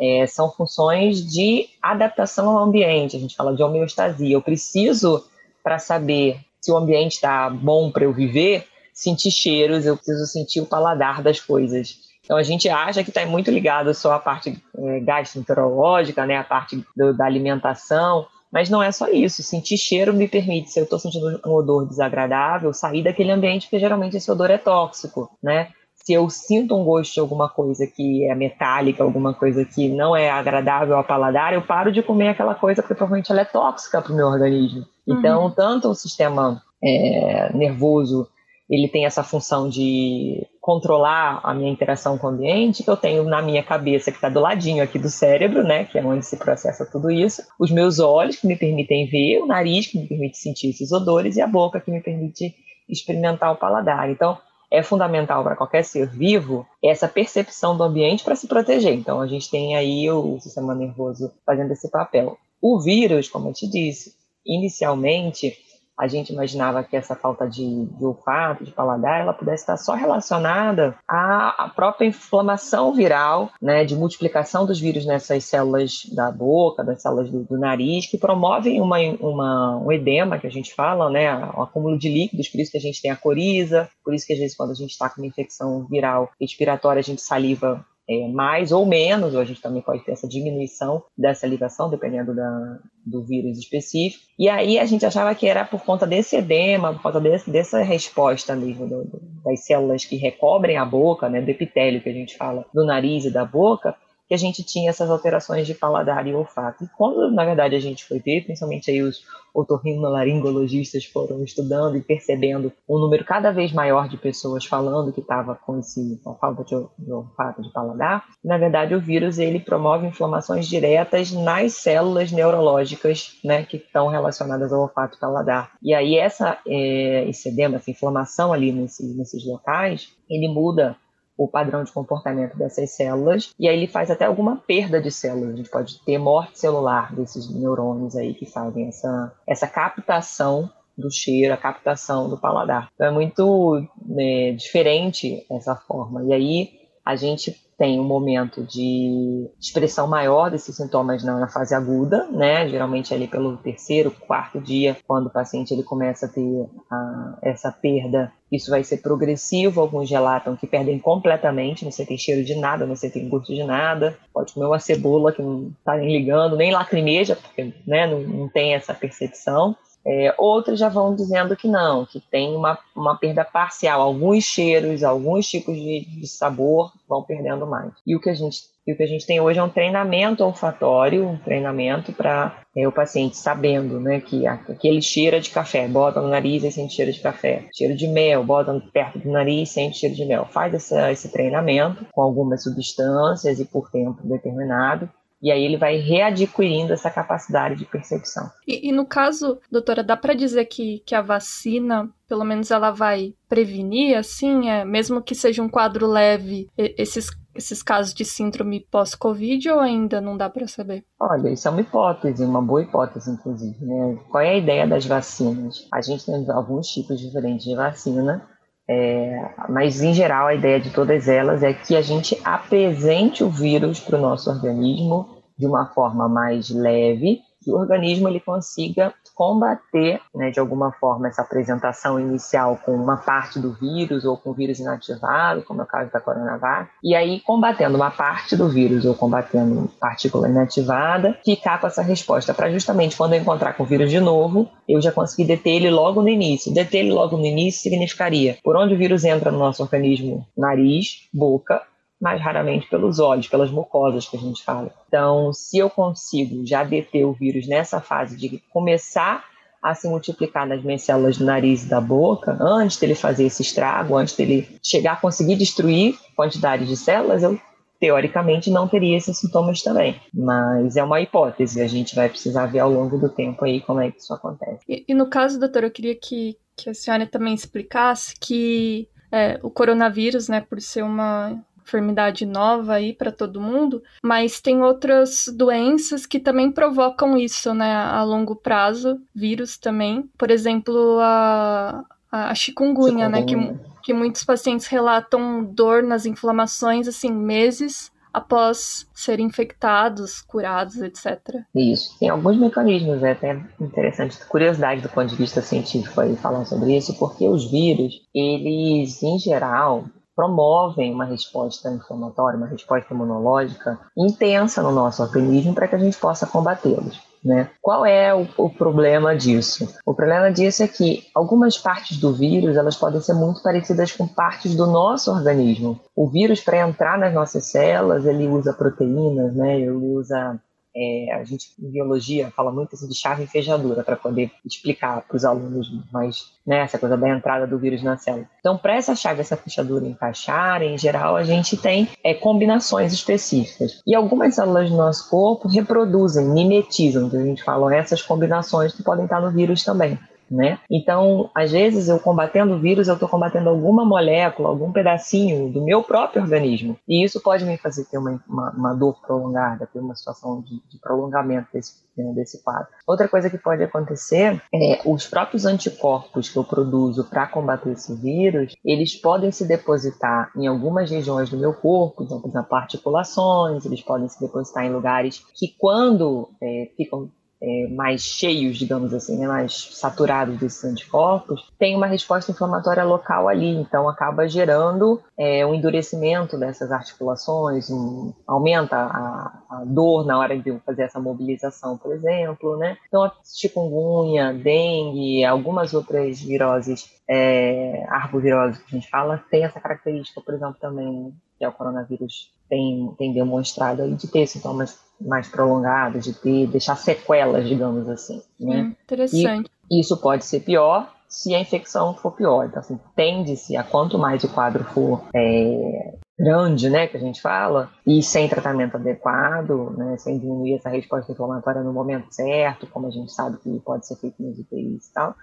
é, 0.00 0.26
são 0.26 0.50
funções 0.50 1.24
de 1.24 1.68
adaptação 1.82 2.50
ao 2.50 2.64
ambiente. 2.64 3.16
A 3.16 3.20
gente 3.20 3.36
fala 3.36 3.54
de 3.54 3.62
homeostasia. 3.62 4.34
Eu 4.34 4.42
preciso 4.42 5.24
para 5.62 5.78
saber 5.78 6.40
se 6.60 6.70
o 6.70 6.76
ambiente 6.76 7.12
está 7.12 7.50
bom 7.50 7.90
para 7.90 8.04
eu 8.04 8.12
viver, 8.12 8.66
sentir 8.92 9.30
cheiros, 9.30 9.84
eu 9.84 9.96
preciso 9.96 10.26
sentir 10.26 10.60
o 10.60 10.66
paladar 10.66 11.22
das 11.22 11.40
coisas. 11.40 11.98
Então 12.24 12.36
a 12.36 12.42
gente 12.42 12.68
acha 12.68 13.02
que 13.02 13.10
está 13.10 13.24
muito 13.26 13.50
ligado 13.50 13.92
só 13.94 14.12
à 14.12 14.18
parte 14.18 14.62
é, 14.78 15.00
gastroenterológica, 15.00 16.24
né, 16.24 16.36
a 16.36 16.44
parte 16.44 16.84
do, 16.96 17.12
da 17.12 17.24
alimentação, 17.26 18.26
mas 18.50 18.70
não 18.70 18.82
é 18.82 18.92
só 18.92 19.08
isso. 19.08 19.42
Sentir 19.42 19.76
cheiro 19.76 20.12
me 20.12 20.28
permite, 20.28 20.70
se 20.70 20.78
eu 20.78 20.84
estou 20.84 20.98
sentindo 20.98 21.40
um 21.44 21.50
odor 21.50 21.86
desagradável, 21.86 22.72
sair 22.72 23.02
daquele 23.02 23.32
ambiente, 23.32 23.66
porque 23.66 23.80
geralmente 23.80 24.16
esse 24.16 24.30
odor 24.30 24.50
é 24.50 24.58
tóxico, 24.58 25.30
né? 25.42 25.70
Se 25.94 26.12
eu 26.12 26.28
sinto 26.28 26.76
um 26.76 26.84
gosto 26.84 27.14
de 27.14 27.20
alguma 27.20 27.48
coisa 27.48 27.86
que 27.86 28.24
é 28.28 28.34
metálica, 28.34 29.02
alguma 29.02 29.32
coisa 29.32 29.64
que 29.64 29.88
não 29.88 30.16
é 30.16 30.30
agradável 30.30 30.96
ao 30.96 31.04
paladar, 31.04 31.54
eu 31.54 31.62
paro 31.62 31.92
de 31.92 32.02
comer 32.02 32.28
aquela 32.28 32.54
coisa 32.54 32.82
porque 32.82 32.94
provavelmente 32.94 33.30
ela 33.30 33.42
é 33.42 33.44
tóxica 33.44 34.02
para 34.02 34.12
o 34.12 34.16
meu 34.16 34.26
organismo. 34.26 34.84
Então, 35.06 35.44
uhum. 35.44 35.50
tanto 35.50 35.88
o 35.88 35.94
sistema 35.94 36.62
é, 36.82 37.50
nervoso 37.54 38.28
ele 38.72 38.88
tem 38.88 39.04
essa 39.04 39.22
função 39.22 39.68
de 39.68 40.46
controlar 40.58 41.40
a 41.42 41.52
minha 41.52 41.70
interação 41.70 42.16
com 42.16 42.26
o 42.26 42.30
ambiente, 42.30 42.82
que 42.82 42.88
eu 42.88 42.96
tenho 42.96 43.22
na 43.24 43.42
minha 43.42 43.62
cabeça, 43.62 44.10
que 44.10 44.16
está 44.16 44.30
do 44.30 44.40
ladinho 44.40 44.82
aqui 44.82 44.98
do 44.98 45.10
cérebro, 45.10 45.62
né, 45.62 45.84
que 45.84 45.98
é 45.98 46.02
onde 46.02 46.24
se 46.24 46.38
processa 46.38 46.88
tudo 46.90 47.10
isso, 47.10 47.42
os 47.60 47.70
meus 47.70 47.98
olhos, 47.98 48.36
que 48.36 48.46
me 48.46 48.56
permitem 48.56 49.06
ver, 49.06 49.42
o 49.42 49.46
nariz, 49.46 49.88
que 49.88 49.98
me 49.98 50.08
permite 50.08 50.38
sentir 50.38 50.70
esses 50.70 50.90
odores, 50.90 51.36
e 51.36 51.42
a 51.42 51.46
boca, 51.46 51.80
que 51.80 51.90
me 51.90 52.00
permite 52.00 52.54
experimentar 52.88 53.52
o 53.52 53.56
paladar. 53.56 54.08
Então, 54.10 54.38
é 54.70 54.82
fundamental 54.82 55.44
para 55.44 55.54
qualquer 55.54 55.84
ser 55.84 56.08
vivo 56.08 56.66
essa 56.82 57.06
percepção 57.06 57.76
do 57.76 57.84
ambiente 57.84 58.24
para 58.24 58.34
se 58.34 58.46
proteger. 58.46 58.94
Então, 58.94 59.20
a 59.20 59.26
gente 59.26 59.50
tem 59.50 59.76
aí 59.76 60.10
o 60.10 60.40
sistema 60.40 60.74
nervoso 60.74 61.30
fazendo 61.44 61.72
esse 61.72 61.90
papel. 61.90 62.38
O 62.58 62.80
vírus, 62.80 63.28
como 63.28 63.50
eu 63.50 63.52
te 63.52 63.68
disse, 63.68 64.14
inicialmente 64.44 65.56
a 65.98 66.08
gente 66.08 66.32
imaginava 66.32 66.82
que 66.82 66.96
essa 66.96 67.14
falta 67.14 67.48
de, 67.48 67.86
de 67.86 68.04
olfato, 68.04 68.64
de 68.64 68.72
paladar, 68.72 69.20
ela 69.20 69.32
pudesse 69.32 69.62
estar 69.62 69.76
só 69.76 69.94
relacionada 69.94 70.96
à, 71.06 71.64
à 71.64 71.68
própria 71.68 72.06
inflamação 72.06 72.92
viral, 72.92 73.50
né, 73.60 73.84
de 73.84 73.94
multiplicação 73.94 74.66
dos 74.66 74.80
vírus 74.80 75.04
nessas 75.04 75.44
células 75.44 76.06
da 76.12 76.30
boca, 76.30 76.82
das 76.82 77.02
células 77.02 77.30
do, 77.30 77.44
do 77.44 77.58
nariz, 77.58 78.06
que 78.06 78.18
promovem 78.18 78.80
uma, 78.80 78.98
uma, 79.20 79.76
um 79.76 79.92
edema, 79.92 80.38
que 80.38 80.46
a 80.46 80.50
gente 80.50 80.74
fala, 80.74 81.10
né, 81.10 81.34
um 81.36 81.62
acúmulo 81.62 81.98
de 81.98 82.08
líquidos, 82.08 82.48
por 82.48 82.60
isso 82.60 82.72
que 82.72 82.78
a 82.78 82.80
gente 82.80 83.00
tem 83.00 83.10
a 83.10 83.16
coriza, 83.16 83.88
por 84.04 84.14
isso 84.14 84.26
que 84.26 84.32
às 84.32 84.38
vezes 84.38 84.56
quando 84.56 84.70
a 84.70 84.74
gente 84.74 84.90
está 84.90 85.08
com 85.08 85.20
uma 85.20 85.26
infecção 85.26 85.86
viral 85.86 86.30
respiratória, 86.40 87.00
a 87.00 87.04
gente 87.04 87.20
saliva 87.20 87.84
é, 88.08 88.28
mais 88.28 88.72
ou 88.72 88.84
menos, 88.84 89.34
ou 89.34 89.40
a 89.40 89.44
gente 89.44 89.60
também 89.60 89.82
pode 89.82 90.04
ter 90.04 90.12
essa 90.12 90.28
diminuição 90.28 91.02
dessa 91.16 91.46
ligação, 91.46 91.88
dependendo 91.88 92.34
da, 92.34 92.78
do 93.06 93.24
vírus 93.24 93.58
específico. 93.58 94.24
E 94.38 94.48
aí 94.48 94.78
a 94.78 94.84
gente 94.84 95.06
achava 95.06 95.34
que 95.34 95.46
era 95.46 95.64
por 95.64 95.82
conta 95.82 96.06
desse 96.06 96.36
edema, 96.36 96.92
por 96.92 97.02
conta 97.02 97.20
desse, 97.20 97.50
dessa 97.50 97.82
resposta 97.82 98.56
mesmo 98.56 98.88
do, 98.88 99.04
do, 99.04 99.20
das 99.44 99.64
células 99.64 100.04
que 100.04 100.16
recobrem 100.16 100.76
a 100.76 100.84
boca, 100.84 101.28
né, 101.28 101.40
do 101.40 101.50
epitélio 101.50 102.02
que 102.02 102.08
a 102.08 102.14
gente 102.14 102.36
fala, 102.36 102.66
do 102.74 102.84
nariz 102.84 103.24
e 103.24 103.30
da 103.30 103.44
boca, 103.44 103.94
que 104.32 104.36
a 104.36 104.38
gente 104.38 104.64
tinha 104.64 104.88
essas 104.88 105.10
alterações 105.10 105.66
de 105.66 105.74
paladar 105.74 106.26
e 106.26 106.34
olfato. 106.34 106.82
E 106.82 106.88
quando, 106.96 107.30
na 107.30 107.44
verdade, 107.44 107.76
a 107.76 107.78
gente 107.78 108.02
foi 108.02 108.18
ver, 108.18 108.42
principalmente 108.46 108.90
aí 108.90 109.02
os 109.02 109.26
otorrinolaringologistas 109.54 111.04
foram 111.04 111.44
estudando 111.44 111.98
e 111.98 112.00
percebendo 112.00 112.72
um 112.88 112.98
número 112.98 113.26
cada 113.26 113.52
vez 113.52 113.74
maior 113.74 114.08
de 114.08 114.16
pessoas 114.16 114.64
falando 114.64 115.12
que 115.12 115.20
estava 115.20 115.54
com 115.54 115.78
esse 115.78 116.18
falta 116.40 116.64
de, 116.64 117.12
olfato 117.12 117.60
de 117.60 117.70
paladar, 117.70 118.24
na 118.42 118.56
verdade 118.56 118.94
o 118.94 119.00
vírus 119.00 119.38
ele 119.38 119.60
promove 119.60 120.06
inflamações 120.06 120.66
diretas 120.66 121.30
nas 121.30 121.74
células 121.74 122.32
neurológicas, 122.32 123.38
né, 123.44 123.64
que 123.64 123.76
estão 123.76 124.08
relacionadas 124.08 124.72
ao 124.72 124.80
olfato 124.80 125.18
e 125.18 125.20
paladar. 125.20 125.72
E 125.82 125.92
aí 125.92 126.16
essa 126.16 126.58
é, 126.66 127.28
esse 127.28 127.50
edema, 127.50 127.76
essa 127.76 127.90
inflamação 127.90 128.50
ali 128.50 128.72
nesse, 128.72 129.04
nesses 129.14 129.44
locais, 129.44 130.08
ele 130.26 130.48
muda 130.48 130.96
o 131.44 131.48
padrão 131.48 131.82
de 131.84 131.92
comportamento 131.92 132.56
dessas 132.56 132.90
células, 132.90 133.50
e 133.58 133.68
aí 133.68 133.76
ele 133.76 133.86
faz 133.86 134.10
até 134.10 134.24
alguma 134.24 134.56
perda 134.56 135.00
de 135.00 135.10
células. 135.10 135.54
A 135.54 135.56
gente 135.56 135.70
pode 135.70 136.04
ter 136.04 136.18
morte 136.18 136.58
celular 136.58 137.14
desses 137.14 137.48
neurônios 137.50 138.16
aí 138.16 138.34
que 138.34 138.46
fazem 138.46 138.88
essa, 138.88 139.32
essa 139.46 139.66
captação 139.66 140.70
do 140.96 141.10
cheiro, 141.10 141.54
a 141.54 141.56
captação 141.56 142.28
do 142.28 142.38
paladar. 142.38 142.88
Então 142.94 143.06
é 143.06 143.10
muito 143.10 143.82
né, 144.04 144.52
diferente 144.52 145.44
essa 145.50 145.74
forma. 145.74 146.22
E 146.24 146.32
aí 146.32 146.81
a 147.04 147.16
gente 147.16 147.56
tem 147.78 147.98
um 147.98 148.04
momento 148.04 148.62
de 148.62 149.50
expressão 149.60 150.06
maior 150.06 150.50
desses 150.50 150.76
sintomas 150.76 151.24
na, 151.24 151.48
fase 151.48 151.74
aguda, 151.74 152.28
né? 152.30 152.68
Geralmente 152.68 153.12
ali 153.12 153.26
pelo 153.26 153.56
terceiro, 153.56 154.10
quarto 154.10 154.60
dia, 154.60 154.96
quando 155.06 155.26
o 155.26 155.32
paciente 155.32 155.72
ele 155.72 155.82
começa 155.82 156.26
a 156.26 156.28
ter 156.28 156.66
a, 156.90 157.38
essa 157.42 157.72
perda 157.72 158.32
isso 158.52 158.70
vai 158.70 158.84
ser 158.84 158.98
progressivo, 158.98 159.80
alguns 159.80 160.10
relatam 160.10 160.54
que 160.54 160.66
perdem 160.66 160.98
completamente, 160.98 161.86
não 161.86 161.90
sentem 161.90 162.18
cheiro 162.18 162.44
de 162.44 162.54
nada, 162.54 162.84
não 162.84 162.94
sentem 162.94 163.26
gosto 163.26 163.54
de 163.54 163.64
nada. 163.64 164.14
Pode 164.30 164.52
comer 164.52 164.66
uma 164.66 164.78
cebola 164.78 165.32
que 165.32 165.40
não 165.40 165.72
está 165.78 165.96
nem 165.96 166.12
ligando, 166.12 166.54
nem 166.54 166.70
lacrimeja, 166.70 167.34
porque 167.34 167.72
né, 167.86 168.06
não, 168.06 168.20
não 168.20 168.48
tem 168.50 168.74
essa 168.74 168.92
percepção. 168.92 169.74
É, 170.04 170.34
outros 170.36 170.78
já 170.78 170.88
vão 170.88 171.14
dizendo 171.14 171.56
que 171.56 171.68
não, 171.68 172.04
que 172.04 172.20
tem 172.20 172.54
uma, 172.54 172.78
uma 172.94 173.16
perda 173.16 173.44
parcial. 173.44 174.00
Alguns 174.00 174.44
cheiros, 174.44 175.02
alguns 175.02 175.48
tipos 175.48 175.74
de, 175.74 176.04
de 176.04 176.26
sabor 176.26 176.92
vão 177.08 177.22
perdendo 177.22 177.66
mais. 177.66 177.92
E 178.06 178.16
o 178.16 178.20
que 178.20 178.30
a 178.30 178.34
gente 178.34 178.72
e 178.84 178.92
o 178.92 178.96
que 178.96 179.02
a 179.04 179.06
gente 179.06 179.24
tem 179.24 179.40
hoje 179.40 179.60
é 179.60 179.62
um 179.62 179.68
treinamento 179.68 180.42
olfatório, 180.42 181.28
um 181.28 181.36
treinamento 181.36 182.12
para 182.12 182.64
é, 182.76 182.86
o 182.86 182.90
paciente 182.90 183.36
sabendo 183.36 184.00
né, 184.00 184.20
que 184.20 184.44
aquele 184.44 185.00
cheiro 185.00 185.36
é 185.36 185.38
de 185.38 185.50
café, 185.50 185.86
bota 185.86 186.20
no 186.20 186.28
nariz 186.28 186.64
e 186.64 186.72
sente 186.72 186.94
cheiro 186.94 187.12
de 187.12 187.20
café. 187.20 187.68
Cheiro 187.72 187.96
de 187.96 188.08
mel, 188.08 188.42
bota 188.42 188.82
perto 188.92 189.20
do 189.20 189.30
nariz 189.30 189.70
e 189.70 189.72
sente 189.72 189.98
cheiro 189.98 190.16
de 190.16 190.24
mel. 190.24 190.46
Faz 190.46 190.74
essa, 190.74 191.12
esse 191.12 191.30
treinamento 191.30 192.04
com 192.10 192.22
algumas 192.22 192.64
substâncias 192.64 193.60
e 193.60 193.64
por 193.64 193.88
tempo 193.88 194.18
determinado 194.24 195.08
e 195.42 195.50
aí 195.50 195.64
ele 195.64 195.76
vai 195.76 195.96
readquirindo 195.96 196.92
essa 196.92 197.10
capacidade 197.10 197.76
de 197.76 197.84
percepção. 197.84 198.48
E, 198.66 198.88
e 198.88 198.92
no 198.92 199.04
caso, 199.04 199.58
doutora, 199.70 200.04
dá 200.04 200.16
para 200.16 200.34
dizer 200.34 200.66
que, 200.66 201.02
que 201.04 201.14
a 201.14 201.22
vacina, 201.22 202.08
pelo 202.28 202.44
menos 202.44 202.70
ela 202.70 202.90
vai 202.90 203.34
prevenir, 203.48 204.16
assim, 204.16 204.70
é, 204.70 204.84
mesmo 204.84 205.22
que 205.22 205.34
seja 205.34 205.62
um 205.62 205.68
quadro 205.68 206.06
leve, 206.06 206.68
esses 206.76 207.28
esses 207.54 207.82
casos 207.82 208.14
de 208.14 208.24
síndrome 208.24 208.80
pós-Covid 208.90 209.70
ou 209.70 209.80
ainda 209.80 210.20
não 210.20 210.36
dá 210.36 210.48
para 210.48 210.66
saber? 210.66 211.04
Olha, 211.20 211.50
isso 211.50 211.68
é 211.68 211.70
uma 211.70 211.80
hipótese, 211.80 212.44
uma 212.44 212.62
boa 212.62 212.82
hipótese, 212.82 213.30
inclusive. 213.30 213.76
Né? 213.84 214.18
Qual 214.30 214.42
é 214.42 214.50
a 214.50 214.56
ideia 214.56 214.86
das 214.86 215.04
vacinas? 215.04 215.86
A 215.92 216.00
gente 216.00 216.24
tem 216.24 216.50
alguns 216.50 216.88
tipos 216.88 217.20
diferentes 217.20 217.64
de 217.64 217.74
vacina, 217.74 218.48
é, 218.92 219.54
mas, 219.70 220.02
em 220.02 220.12
geral, 220.12 220.46
a 220.46 220.54
ideia 220.54 220.78
de 220.78 220.90
todas 220.90 221.26
elas 221.26 221.62
é 221.62 221.72
que 221.72 221.96
a 221.96 222.02
gente 222.02 222.38
apresente 222.44 223.42
o 223.42 223.48
vírus 223.48 223.98
para 223.98 224.18
o 224.18 224.20
nosso 224.20 224.50
organismo 224.50 225.28
de 225.58 225.66
uma 225.66 225.86
forma 225.86 226.28
mais 226.28 226.68
leve, 226.70 227.40
que 227.62 227.70
o 227.70 227.76
organismo 227.76 228.28
ele 228.28 228.40
consiga 228.40 229.14
combater, 229.34 230.20
né, 230.34 230.50
de 230.50 230.60
alguma 230.60 230.92
forma, 230.92 231.28
essa 231.28 231.42
apresentação 231.42 232.20
inicial 232.20 232.78
com 232.84 232.92
uma 232.92 233.16
parte 233.16 233.58
do 233.58 233.72
vírus 233.72 234.24
ou 234.24 234.36
com 234.36 234.50
o 234.50 234.54
vírus 234.54 234.78
inativado, 234.78 235.62
como 235.62 235.80
é 235.80 235.84
o 235.84 235.86
caso 235.86 236.12
da 236.12 236.20
Coronavac, 236.20 236.90
e 237.02 237.14
aí 237.14 237.40
combatendo 237.40 237.96
uma 237.96 238.10
parte 238.10 238.56
do 238.56 238.68
vírus 238.68 239.04
ou 239.04 239.14
combatendo 239.14 239.90
partícula 240.00 240.48
inativada, 240.48 241.38
ficar 241.44 241.80
com 241.80 241.86
essa 241.86 242.02
resposta 242.02 242.52
para 242.52 242.70
justamente 242.70 243.16
quando 243.16 243.34
eu 243.34 243.40
encontrar 243.40 243.74
com 243.74 243.82
o 243.82 243.86
vírus 243.86 244.10
de 244.10 244.20
novo, 244.20 244.68
eu 244.88 245.00
já 245.00 245.10
conseguir 245.12 245.44
deter 245.44 245.76
ele 245.76 245.90
logo 245.90 246.22
no 246.22 246.28
início. 246.28 246.72
Deter 246.72 247.00
ele 247.00 247.12
logo 247.12 247.36
no 247.36 247.46
início 247.46 247.82
significaria 247.82 248.58
por 248.62 248.76
onde 248.76 248.94
o 248.94 248.98
vírus 248.98 249.24
entra 249.24 249.50
no 249.50 249.58
nosso 249.58 249.82
organismo, 249.82 250.46
nariz, 250.56 251.28
boca, 251.32 251.82
mais 252.22 252.40
raramente 252.40 252.88
pelos 252.88 253.18
olhos, 253.18 253.48
pelas 253.48 253.68
mucosas 253.68 254.28
que 254.28 254.36
a 254.36 254.40
gente 254.40 254.62
fala. 254.62 254.92
Então, 255.08 255.52
se 255.52 255.76
eu 255.76 255.90
consigo 255.90 256.64
já 256.64 256.84
deter 256.84 257.26
o 257.26 257.32
vírus 257.32 257.66
nessa 257.66 258.00
fase 258.00 258.36
de 258.36 258.62
começar 258.72 259.44
a 259.82 259.92
se 259.92 260.08
multiplicar 260.08 260.64
nas 260.64 260.84
minhas 260.84 261.02
células 261.02 261.36
do 261.36 261.44
nariz 261.44 261.82
e 261.82 261.88
da 261.88 262.00
boca, 262.00 262.56
antes 262.60 262.96
dele 262.96 263.16
fazer 263.16 263.46
esse 263.46 263.62
estrago, 263.62 264.16
antes 264.16 264.36
dele 264.36 264.68
chegar 264.80 265.14
a 265.14 265.16
conseguir 265.16 265.56
destruir 265.56 266.16
quantidade 266.36 266.86
de 266.86 266.96
células, 266.96 267.42
eu 267.42 267.58
teoricamente 267.98 268.70
não 268.70 268.86
teria 268.86 269.16
esses 269.16 269.38
sintomas 269.38 269.82
também. 269.82 270.20
Mas 270.32 270.96
é 270.96 271.02
uma 271.02 271.20
hipótese, 271.20 271.82
a 271.82 271.88
gente 271.88 272.14
vai 272.14 272.28
precisar 272.28 272.66
ver 272.66 272.78
ao 272.78 272.92
longo 272.92 273.18
do 273.18 273.28
tempo 273.28 273.64
aí 273.64 273.80
como 273.80 274.00
é 274.00 274.12
que 274.12 274.20
isso 274.20 274.32
acontece. 274.32 274.78
E, 274.88 275.04
e 275.08 275.14
no 275.14 275.28
caso, 275.28 275.58
doutora, 275.58 275.86
eu 275.86 275.90
queria 275.90 276.14
que, 276.14 276.56
que 276.76 276.88
a 276.88 276.94
senhora 276.94 277.26
também 277.26 277.52
explicasse 277.52 278.36
que 278.38 279.08
é, 279.32 279.58
o 279.60 279.70
coronavírus, 279.70 280.48
né, 280.48 280.60
por 280.60 280.80
ser 280.80 281.02
uma 281.02 281.60
enfermidade 281.84 282.46
nova 282.46 282.94
aí 282.94 283.12
para 283.12 283.32
todo 283.32 283.60
mundo, 283.60 284.02
mas 284.22 284.60
tem 284.60 284.82
outras 284.82 285.46
doenças 285.54 286.26
que 286.26 286.38
também 286.38 286.70
provocam 286.70 287.36
isso, 287.36 287.74
né, 287.74 287.94
a 287.94 288.22
longo 288.22 288.56
prazo, 288.56 289.20
vírus 289.34 289.76
também. 289.76 290.28
Por 290.38 290.50
exemplo, 290.50 291.18
a, 291.20 292.04
a 292.30 292.54
chikungunya, 292.54 293.26
chikungunya. 293.26 293.28
né, 293.28 293.42
que, 293.42 294.02
que 294.02 294.14
muitos 294.14 294.44
pacientes 294.44 294.86
relatam 294.86 295.64
dor 295.64 296.02
nas 296.02 296.26
inflamações, 296.26 297.08
assim, 297.08 297.32
meses 297.32 298.10
após 298.32 299.06
serem 299.14 299.46
infectados, 299.46 300.40
curados, 300.40 300.96
etc. 300.96 301.60
Isso. 301.74 302.18
Tem 302.18 302.30
alguns 302.30 302.56
mecanismos, 302.56 303.22
é 303.22 303.32
até 303.32 303.60
interessante, 303.78 304.38
curiosidade 304.46 305.02
do 305.02 305.08
ponto 305.08 305.28
de 305.28 305.36
vista 305.36 305.60
científico 305.60 306.18
aí 306.20 306.34
falar 306.36 306.64
sobre 306.64 306.96
isso, 306.96 307.14
porque 307.18 307.46
os 307.46 307.70
vírus, 307.70 308.22
eles, 308.34 309.22
em 309.22 309.38
geral, 309.38 310.06
promovem 310.34 311.12
uma 311.12 311.24
resposta 311.24 311.90
inflamatória, 311.90 312.56
uma 312.56 312.66
resposta 312.66 313.12
imunológica 313.12 313.98
intensa 314.16 314.82
no 314.82 314.92
nosso 314.92 315.22
organismo 315.22 315.74
para 315.74 315.88
que 315.88 315.94
a 315.94 315.98
gente 315.98 316.16
possa 316.16 316.46
combatê-los. 316.46 317.20
Né? 317.44 317.68
Qual 317.80 318.06
é 318.06 318.32
o, 318.32 318.46
o, 318.56 318.70
problema 318.70 319.34
disso? 319.34 319.92
O 320.06 320.14
problema 320.14 320.48
disso 320.52 320.84
é 320.84 320.86
que 320.86 321.24
algumas 321.34 321.76
partes 321.76 322.16
do 322.18 322.32
vírus 322.32 322.76
elas 322.76 322.94
podem 322.94 323.20
ser 323.20 323.34
muito 323.34 323.60
parecidas 323.60 324.12
com 324.12 324.28
partes 324.28 324.76
do 324.76 324.86
nosso 324.86 325.32
organismo. 325.32 325.98
O 326.14 326.30
vírus 326.30 326.60
para 326.60 326.88
entrar 326.88 327.18
nas 327.18 327.34
nossas 327.34 327.64
células 327.64 328.26
ele 328.26 328.46
usa 328.46 328.72
proteínas, 328.72 329.56
né? 329.56 329.80
Ele 329.80 329.90
usa 329.90 330.60
é, 330.94 331.32
a 331.32 331.44
gente, 331.44 331.68
em 331.78 331.90
biologia, 331.90 332.50
fala 332.54 332.70
muito 332.70 332.94
assim, 332.94 333.08
de 333.08 333.14
chave 333.14 333.44
e 333.44 333.46
fechadura 333.46 334.02
para 334.02 334.16
poder 334.16 334.50
explicar 334.64 335.22
para 335.22 335.36
os 335.36 335.44
alunos 335.44 335.90
mais 336.12 336.52
né, 336.66 336.78
essa 336.78 336.98
coisa 336.98 337.16
da 337.16 337.28
entrada 337.28 337.66
do 337.66 337.78
vírus 337.78 338.02
na 338.02 338.16
célula. 338.16 338.48
Então, 338.60 338.76
para 338.76 338.94
essa 338.94 339.14
chave, 339.14 339.40
essa 339.40 339.56
fechadura 339.56 340.06
encaixar, 340.06 340.82
em 340.82 340.96
geral, 340.98 341.36
a 341.36 341.42
gente 341.42 341.76
tem 341.76 342.08
é, 342.22 342.34
combinações 342.34 343.12
específicas. 343.12 344.02
E 344.06 344.14
algumas 344.14 344.54
células 344.54 344.90
do 344.90 344.96
nosso 344.96 345.28
corpo 345.28 345.68
reproduzem, 345.68 346.46
mimetizam, 346.46 347.28
que 347.28 347.36
a 347.36 347.44
gente 347.44 347.64
fala, 347.64 347.94
essas 347.94 348.22
combinações 348.22 348.94
que 348.94 349.02
podem 349.02 349.24
estar 349.24 349.40
no 349.40 349.50
vírus 349.50 349.82
também. 349.82 350.18
Né? 350.52 350.78
Então, 350.90 351.50
às 351.54 351.72
vezes, 351.72 352.08
eu 352.08 352.18
combatendo 352.18 352.74
o 352.74 352.78
vírus, 352.78 353.08
eu 353.08 353.14
estou 353.14 353.28
combatendo 353.28 353.70
alguma 353.70 354.04
molécula, 354.04 354.68
algum 354.68 354.92
pedacinho 354.92 355.70
do 355.70 355.82
meu 355.82 356.02
próprio 356.02 356.42
organismo. 356.42 356.96
E 357.08 357.24
isso 357.24 357.40
pode 357.40 357.64
me 357.64 357.78
fazer 357.78 358.04
ter 358.04 358.18
uma, 358.18 358.42
uma, 358.46 358.70
uma 358.70 358.94
dor 358.94 359.20
prolongada, 359.20 359.88
ter 359.90 359.98
uma 359.98 360.14
situação 360.14 360.60
de, 360.60 360.82
de 360.90 360.98
prolongamento 361.00 361.68
desse, 361.72 361.94
né, 362.16 362.32
desse 362.34 362.62
quadro. 362.62 362.88
Outra 363.06 363.26
coisa 363.28 363.48
que 363.48 363.56
pode 363.56 363.82
acontecer 363.82 364.60
é 364.74 365.00
os 365.04 365.26
próprios 365.26 365.64
anticorpos 365.64 366.50
que 366.50 366.58
eu 366.58 366.64
produzo 366.64 367.24
para 367.24 367.46
combater 367.46 367.92
esse 367.92 368.14
vírus, 368.14 368.74
eles 368.84 369.14
podem 369.16 369.50
se 369.50 369.66
depositar 369.66 370.50
em 370.56 370.66
algumas 370.66 371.10
regiões 371.10 371.48
do 371.48 371.56
meu 371.56 371.72
corpo, 371.72 372.22
então, 372.22 372.40
por 372.40 372.50
exemplo, 372.50 372.76
articulações, 372.76 373.86
eles 373.86 374.02
podem 374.02 374.28
se 374.28 374.40
depositar 374.40 374.84
em 374.84 374.92
lugares 374.92 375.42
que, 375.54 375.74
quando 375.78 376.50
é, 376.60 376.90
ficam 376.96 377.30
é, 377.62 377.86
mais 377.88 378.22
cheios, 378.22 378.76
digamos 378.76 379.14
assim, 379.14 379.38
né, 379.38 379.46
mais 379.46 379.90
saturados 379.92 380.58
desses 380.58 380.82
anticorpos, 380.84 381.70
tem 381.78 381.96
uma 381.96 382.06
resposta 382.06 382.50
inflamatória 382.50 383.04
local 383.04 383.48
ali, 383.48 383.68
então 383.76 384.08
acaba 384.08 384.48
gerando 384.48 385.22
é, 385.38 385.64
um 385.64 385.72
endurecimento 385.72 386.58
dessas 386.58 386.90
articulações, 386.90 387.88
um, 387.88 388.32
aumenta 388.46 388.96
a, 388.96 389.62
a, 389.70 389.84
dor 389.86 390.26
na 390.26 390.38
hora 390.38 390.58
de 390.58 390.76
fazer 390.84 391.02
essa 391.02 391.20
mobilização, 391.20 391.96
por 391.96 392.12
exemplo, 392.12 392.76
né? 392.76 392.96
Então, 393.06 393.22
a 393.22 393.32
chikungunya, 393.44 394.52
dengue, 394.52 395.44
algumas 395.44 395.94
outras 395.94 396.40
viroses, 396.40 397.10
é, 397.28 398.04
arboviroses 398.08 398.82
que 398.82 398.96
a 398.96 398.98
gente 398.98 399.08
fala, 399.08 399.42
tem 399.50 399.64
essa 399.64 399.80
característica, 399.80 400.40
por 400.40 400.54
exemplo, 400.54 400.76
também 400.80 401.32
que 401.62 401.66
é 401.66 401.68
o 401.68 401.72
coronavírus 401.72 402.50
tem, 402.68 403.14
tem 403.16 403.32
demonstrado 403.32 404.02
aí 404.02 404.14
de 404.14 404.26
ter 404.26 404.48
sintomas 404.48 404.98
mais 405.20 405.46
prolongados, 405.46 406.24
de 406.24 406.34
ter, 406.34 406.66
deixar 406.66 406.96
sequelas, 406.96 407.68
digamos 407.68 408.08
assim. 408.08 408.42
Né? 408.58 408.82
Hum, 408.82 408.96
interessante. 409.04 409.70
E 409.88 410.00
isso 410.00 410.16
pode 410.16 410.44
ser 410.44 410.60
pior 410.60 411.08
se 411.28 411.54
a 411.54 411.60
infecção 411.60 412.14
for 412.14 412.32
pior. 412.32 412.66
Então, 412.66 412.80
assim, 412.80 412.98
tende-se 413.14 413.76
a 413.76 413.84
quanto 413.84 414.18
mais 414.18 414.42
o 414.42 414.48
quadro 414.48 414.82
for 414.82 415.22
é, 415.32 416.16
grande, 416.36 416.90
né, 416.90 417.06
que 417.06 417.16
a 417.16 417.20
gente 417.20 417.40
fala, 417.40 417.88
e 418.04 418.20
sem 418.20 418.48
tratamento 418.48 418.96
adequado, 418.96 419.94
né, 419.96 420.16
sem 420.18 420.36
diminuir 420.36 420.74
essa 420.74 420.88
resposta 420.88 421.30
inflamatória 421.30 421.82
no 421.82 421.92
momento 421.92 422.34
certo, 422.34 422.88
como 422.88 423.06
a 423.06 423.10
gente 423.10 423.30
sabe 423.30 423.56
que 423.58 423.80
pode 423.84 424.04
ser 424.04 424.16
feito 424.16 424.42
nos 424.42 424.58
UTIs 424.58 425.06
e 425.06 425.12
tal, 425.14 425.36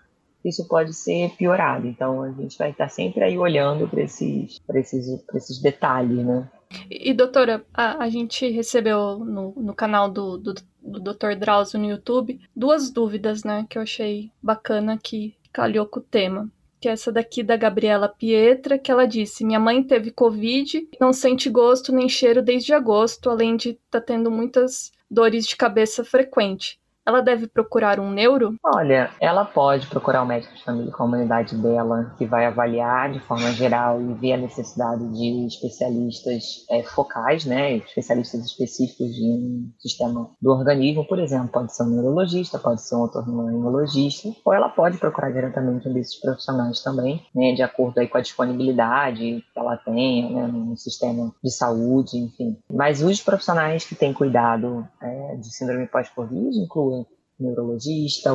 isso 0.44 0.68
pode 0.68 0.94
ser 0.94 1.32
piorado. 1.32 1.88
Então, 1.88 2.24
a 2.24 2.32
gente 2.32 2.58
vai 2.58 2.72
estar 2.72 2.90
sempre 2.90 3.24
aí 3.24 3.38
olhando 3.38 3.88
para 3.88 4.02
esses, 4.02 4.60
esses, 4.74 5.24
esses 5.34 5.62
detalhes, 5.62 6.26
né. 6.26 6.48
E, 6.90 7.14
doutora, 7.14 7.66
a, 7.74 8.04
a 8.04 8.10
gente 8.10 8.48
recebeu 8.50 9.20
no, 9.20 9.54
no 9.58 9.74
canal 9.74 10.10
do, 10.10 10.38
do, 10.38 10.54
do 10.82 11.00
Dr. 11.00 11.36
Drauzio 11.38 11.80
no 11.80 11.90
YouTube 11.90 12.40
duas 12.56 12.92
dúvidas, 12.92 13.44
né, 13.44 13.66
que 13.68 13.78
eu 13.78 13.82
achei 13.82 14.32
bacana 14.42 14.98
que 15.02 15.36
calhou 15.52 15.86
com 15.86 16.00
o 16.00 16.04
tema. 16.04 16.50
Que 16.80 16.88
é 16.88 16.94
essa 16.94 17.12
daqui 17.12 17.44
da 17.44 17.58
Gabriela 17.58 18.08
Pietra, 18.08 18.80
que 18.80 18.90
ela 18.90 19.06
disse: 19.06 19.44
Minha 19.44 19.60
mãe 19.60 19.84
teve 19.84 20.12
Covid, 20.12 20.88
não 20.98 21.12
sente 21.12 21.50
gosto 21.50 21.94
nem 21.94 22.08
cheiro 22.08 22.42
desde 22.42 22.74
agosto, 22.74 23.30
além 23.30 23.58
de 23.58 23.72
estar 23.72 24.00
tá 24.00 24.02
tendo 24.02 24.32
muitas 24.32 24.90
dores 25.12 25.46
de 25.46 25.58
cabeça 25.58 26.06
frequente 26.06 26.80
ela 27.06 27.22
deve 27.22 27.48
procurar 27.48 28.00
um 28.00 28.12
neuro? 28.12 28.56
Olha, 28.64 29.10
ela 29.20 29.44
pode 29.44 29.88
procurar 29.88 30.22
o 30.22 30.26
um 30.26 30.28
médico 30.28 30.54
de 30.56 30.64
família 30.64 30.92
a 30.92 30.96
comunidade 30.96 31.56
dela, 31.58 32.14
que 32.18 32.26
vai 32.26 32.46
avaliar 32.46 33.12
de 33.12 33.20
forma 33.20 33.52
geral 33.52 34.02
e 34.02 34.14
ver 34.14 34.34
a 34.34 34.38
necessidade 34.38 35.08
de 35.12 35.48
especialistas 35.48 36.66
é, 36.70 36.84
focais, 36.84 37.46
né, 37.46 37.78
especialistas 37.78 38.46
específicos 38.46 39.16
de 39.16 39.24
um 39.24 39.72
sistema 39.80 40.30
do 40.42 40.52
organismo, 40.52 41.06
por 41.06 41.20
exemplo, 41.20 41.50
pode 41.50 41.76
ser 41.76 41.84
um 41.84 41.90
neurologista, 41.90 42.60
pode 42.60 42.82
ser 42.82 42.96
um 42.96 43.02
otorrinolaringologista, 43.02 44.30
ou 44.46 44.54
ela 44.54 44.70
pode 44.70 44.98
procurar 44.98 45.32
diretamente 45.32 45.88
um 45.88 45.94
desses 45.94 46.20
profissionais 46.20 46.82
também, 46.82 47.26
né, 47.34 47.54
de 47.54 47.64
acordo 47.64 48.00
aí 48.00 48.08
com 48.08 48.18
a 48.18 48.22
disponibilidade 48.22 49.44
que 49.54 49.60
ela 49.60 49.78
tenha, 49.78 50.30
né, 50.30 50.48
no 50.48 50.78
sistema 50.78 51.34
de 51.44 51.52
saúde, 51.52 52.18
enfim. 52.18 52.58
Mas 52.72 53.02
os 53.02 53.22
profissionais 53.22 53.86
que 53.86 53.96
têm 53.96 54.14
cuidado 54.14 54.88
é, 55.02 55.36
de 55.38 55.54
síndrome 55.54 55.88
pós-Covid 55.88 56.58
incluem 56.58 56.99
neurologista, 57.40 58.32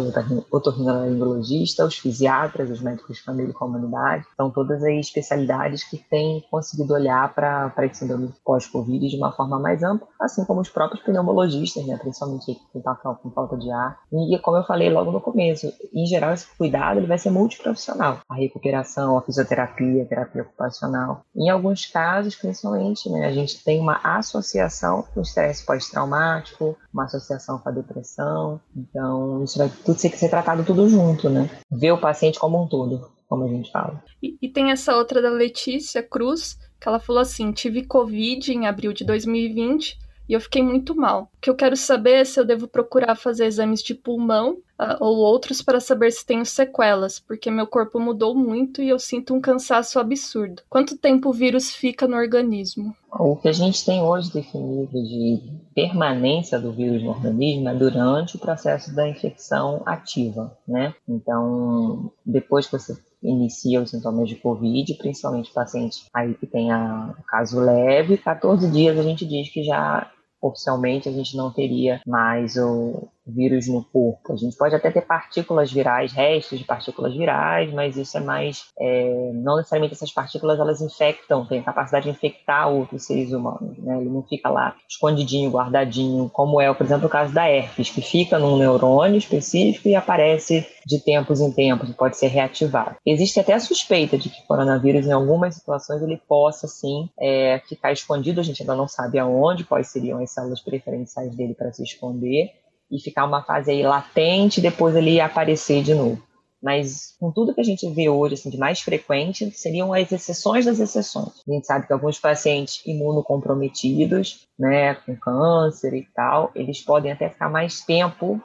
otorrinolaringologista, 0.51 1.85
os 1.85 1.99
fisiatras, 1.99 2.71
os 2.71 2.81
médicos 2.81 3.17
de 3.17 3.23
família 3.23 3.51
e 3.51 3.55
comunidade. 3.55 4.25
São 4.37 4.51
todas 4.51 4.83
as 4.83 4.95
especialidades 4.95 5.85
que 5.85 5.99
têm 5.99 6.45
conseguido 6.51 6.95
olhar 6.95 7.35
para 7.35 7.73
esse 7.85 8.01
síndrome 8.01 8.33
pós-Covid 8.45 9.09
de 9.09 9.17
uma 9.17 9.33
forma 9.33 9.59
mais 9.59 9.83
ampla, 9.83 10.07
assim 10.21 10.45
como 10.45 10.61
os 10.61 10.69
próprios 10.69 11.03
pneumologistas, 11.03 11.87
né, 11.87 11.97
principalmente 11.97 12.47
quem 12.47 12.79
está 12.79 12.95
com 12.95 13.31
falta 13.31 13.57
de 13.57 13.71
ar. 13.71 13.99
E 14.13 14.39
como 14.39 14.57
eu 14.57 14.65
falei 14.65 14.91
logo 14.91 15.11
no 15.11 15.21
começo, 15.21 15.73
em 15.93 16.07
geral 16.07 16.33
esse 16.33 16.47
cuidado 16.57 16.99
ele 16.99 17.07
vai 17.07 17.19
ser 17.19 17.31
multiprofissional. 17.31 18.21
A 18.29 18.35
recuperação, 18.35 19.19
a 19.19 19.23
fisioterapia, 19.23 20.03
a 20.03 20.07
terapia 20.07 20.43
ocupacional. 20.43 21.23
Em 21.35 21.51
alguns 21.51 21.87
casos, 21.87 22.35
principalmente, 22.35 23.11
né, 23.11 23.27
a 23.27 23.33
gente 23.33 23.63
tem 23.65 23.81
uma 23.81 24.01
associação 24.03 25.03
com 25.13 25.21
o 25.21 25.23
estresse 25.23 25.65
pós-traumático, 25.65 26.77
uma 26.93 27.05
associação 27.05 27.59
com 27.59 27.69
a 27.69 27.73
depressão. 27.73 28.61
Então, 28.95 29.43
isso 29.43 29.59
vai 29.59 29.69
tudo 29.85 29.99
que 29.99 30.17
ser 30.17 30.29
tratado 30.29 30.65
tudo 30.65 30.89
junto, 30.89 31.29
né? 31.29 31.51
Ver 31.69 31.91
o 31.91 32.01
paciente 32.01 32.39
como 32.39 32.63
um 32.63 32.69
todo, 32.69 33.11
como 33.29 33.43
a 33.43 33.49
gente 33.49 33.73
fala. 33.73 34.01
E, 34.23 34.39
e 34.41 34.49
tem 34.49 34.71
essa 34.71 34.95
outra 34.95 35.21
da 35.21 35.31
Letícia 35.31 36.01
Cruz, 36.01 36.57
que 36.81 36.89
ela 36.89 37.01
falou 37.01 37.21
assim: 37.21 37.51
tive 37.51 37.85
Covid 37.85 38.53
em 38.53 38.69
abril 38.69 38.93
de 38.93 39.05
2020 39.05 39.99
e 40.29 40.33
eu 40.33 40.41
fiquei 40.41 40.63
muito 40.63 40.95
mal. 40.95 41.29
O 41.35 41.41
que 41.41 41.51
eu 41.51 41.57
quero 41.57 41.77
saber 41.77 42.21
é 42.21 42.25
se 42.25 42.39
eu 42.39 42.45
devo 42.45 42.69
procurar 42.69 43.17
fazer 43.17 43.47
exames 43.47 43.83
de 43.83 43.95
pulmão 43.97 44.59
uh, 44.79 44.97
ou 45.01 45.17
outros 45.19 45.63
para 45.63 45.81
saber 45.81 46.11
se 46.11 46.25
tenho 46.25 46.45
sequelas, 46.45 47.19
porque 47.19 47.51
meu 47.51 47.67
corpo 47.67 47.99
mudou 47.99 48.35
muito 48.35 48.83
e 48.83 48.89
eu 48.89 48.99
sinto 48.99 49.35
um 49.35 49.41
cansaço 49.41 49.99
absurdo. 49.99 50.63
Quanto 50.69 50.99
tempo 50.99 51.31
o 51.31 51.33
vírus 51.33 51.75
fica 51.75 52.07
no 52.07 52.17
organismo? 52.17 52.95
O 53.13 53.37
que 53.37 53.49
a 53.49 53.53
gente 53.53 53.85
tem 53.85 54.03
hoje 54.03 54.33
definido 54.33 54.93
de 54.93 55.41
permanência 55.75 56.59
do 56.59 56.73
vírus 56.73 57.03
no 57.03 57.11
organismo 57.11 57.69
é 57.69 57.75
durante 57.75 58.37
o 58.37 58.41
processo 58.41 58.95
da 58.95 59.09
infecção 59.09 59.83
ativa, 59.87 60.57
né? 60.67 60.95
Então, 61.09 62.11
depois 62.27 62.67
que 62.67 62.73
você 62.73 62.97
inicia 63.23 63.81
os 63.81 63.91
sintomas 63.91 64.29
de 64.29 64.35
Covid, 64.35 64.95
principalmente 64.95 65.53
pacientes 65.53 66.07
aí 66.13 66.35
que 66.35 66.47
tem 66.47 66.73
a 66.73 67.15
caso 67.29 67.61
leve, 67.61 68.19
14 68.19 68.71
dias 68.71 68.99
a 68.99 69.03
gente 69.03 69.25
diz 69.25 69.49
que 69.49 69.63
já 69.63 70.11
oficialmente 70.43 71.09
a 71.09 71.13
gente 71.13 71.37
não 71.37 71.51
teria 71.51 72.03
mais 72.07 72.57
o, 72.57 73.09
vírus 73.27 73.67
no 73.69 73.83
corpo. 73.85 74.33
A 74.33 74.37
gente 74.37 74.57
pode 74.57 74.75
até 74.75 74.91
ter 74.91 75.03
partículas 75.03 75.73
virais, 75.73 76.13
restos 76.13 76.59
de 76.59 76.65
partículas 76.65 77.15
virais, 77.15 77.73
mas 77.73 77.97
isso 77.97 78.17
é 78.17 78.21
mais, 78.21 78.67
é, 78.79 79.33
não 79.35 79.57
necessariamente 79.57 79.95
essas 79.95 80.13
partículas 80.13 80.59
elas 80.59 80.81
infectam, 80.81 81.47
têm 81.47 81.63
capacidade 81.63 82.05
de 82.05 82.11
infectar 82.11 82.69
outros 82.69 83.07
seres 83.07 83.33
humanos, 83.33 83.79
né? 83.79 83.99
Ele 84.01 84.11
não 84.11 84.23
fica 84.23 84.49
lá 84.49 84.77
escondidinho, 84.89 85.51
guardadinho, 85.51 86.29
como 86.31 86.61
é, 86.61 86.73
por 86.73 86.85
exemplo, 86.85 87.07
o 87.07 87.11
caso 87.11 87.33
da 87.33 87.49
herpes, 87.49 87.91
que 87.91 88.03
fica 88.03 88.39
num 88.39 88.57
neurônio 88.57 89.19
específico 89.19 89.89
e 89.89 89.95
aparece 89.95 90.67
de 90.87 91.03
tempos 91.03 91.41
em 91.41 91.51
tempos, 91.51 91.91
pode 91.95 92.17
ser 92.17 92.29
reativado. 92.29 92.97
Existe 93.07 93.41
até 93.41 93.55
a 93.55 93.61
suspeita 93.61 94.19
de 94.19 94.29
que 94.29 94.47
coronavírus, 94.47 95.07
em 95.07 95.13
algumas 95.13 95.55
situações, 95.55 96.03
ele 96.03 96.21
possa, 96.29 96.67
sim, 96.67 97.09
é, 97.19 97.61
ficar 97.67 97.93
escondido, 97.93 98.41
a 98.41 98.45
gente 98.45 98.63
ainda 98.63 98.75
não 98.75 98.87
sabe 98.87 99.19
aonde, 99.19 99.65
quais 99.65 99.89
seriam 99.89 100.23
as 100.23 100.31
células 100.31 100.61
preferenciais 100.61 101.35
dele 101.35 101.55
para 101.55 101.73
se 101.73 101.83
esconder, 101.83 102.53
e 102.95 103.01
ficar 103.01 103.25
uma 103.25 103.43
fase 103.43 103.73
aí 103.73 103.83
latente 103.83 104.61
depois 104.61 104.95
ele 104.95 105.21
aparecer 105.21 105.83
de 105.83 105.95
novo. 105.95 106.23
Mas 106.63 107.15
com 107.21 107.31
tudo 107.31 107.55
que 107.55 107.61
a 107.61 107.65
gente 107.65 107.87
vê 107.91 108.09
hoje 108.09 108.35
assim, 108.35 108.49
de 108.49 108.57
mais 108.57 108.81
frequente, 108.81 109.51
seriam 109.51 109.93
as 109.93 110.11
exceções 110.11 110.65
das 110.65 110.79
exceções. 110.79 111.43
A 111.47 111.53
gente 111.53 111.67
sabe 111.67 111.87
que 111.87 111.93
alguns 111.93 112.19
pacientes 112.19 112.81
imunocomprometidos, 112.87 114.47
né, 114.59 114.95
com 114.95 115.15
câncer 115.17 115.93
e 115.93 116.07
tal, 116.15 116.51
eles 116.55 116.81
podem 116.81 117.13
até 117.13 117.29
ficar 117.29 117.51
mais 117.51 117.83
tempo 117.83 118.41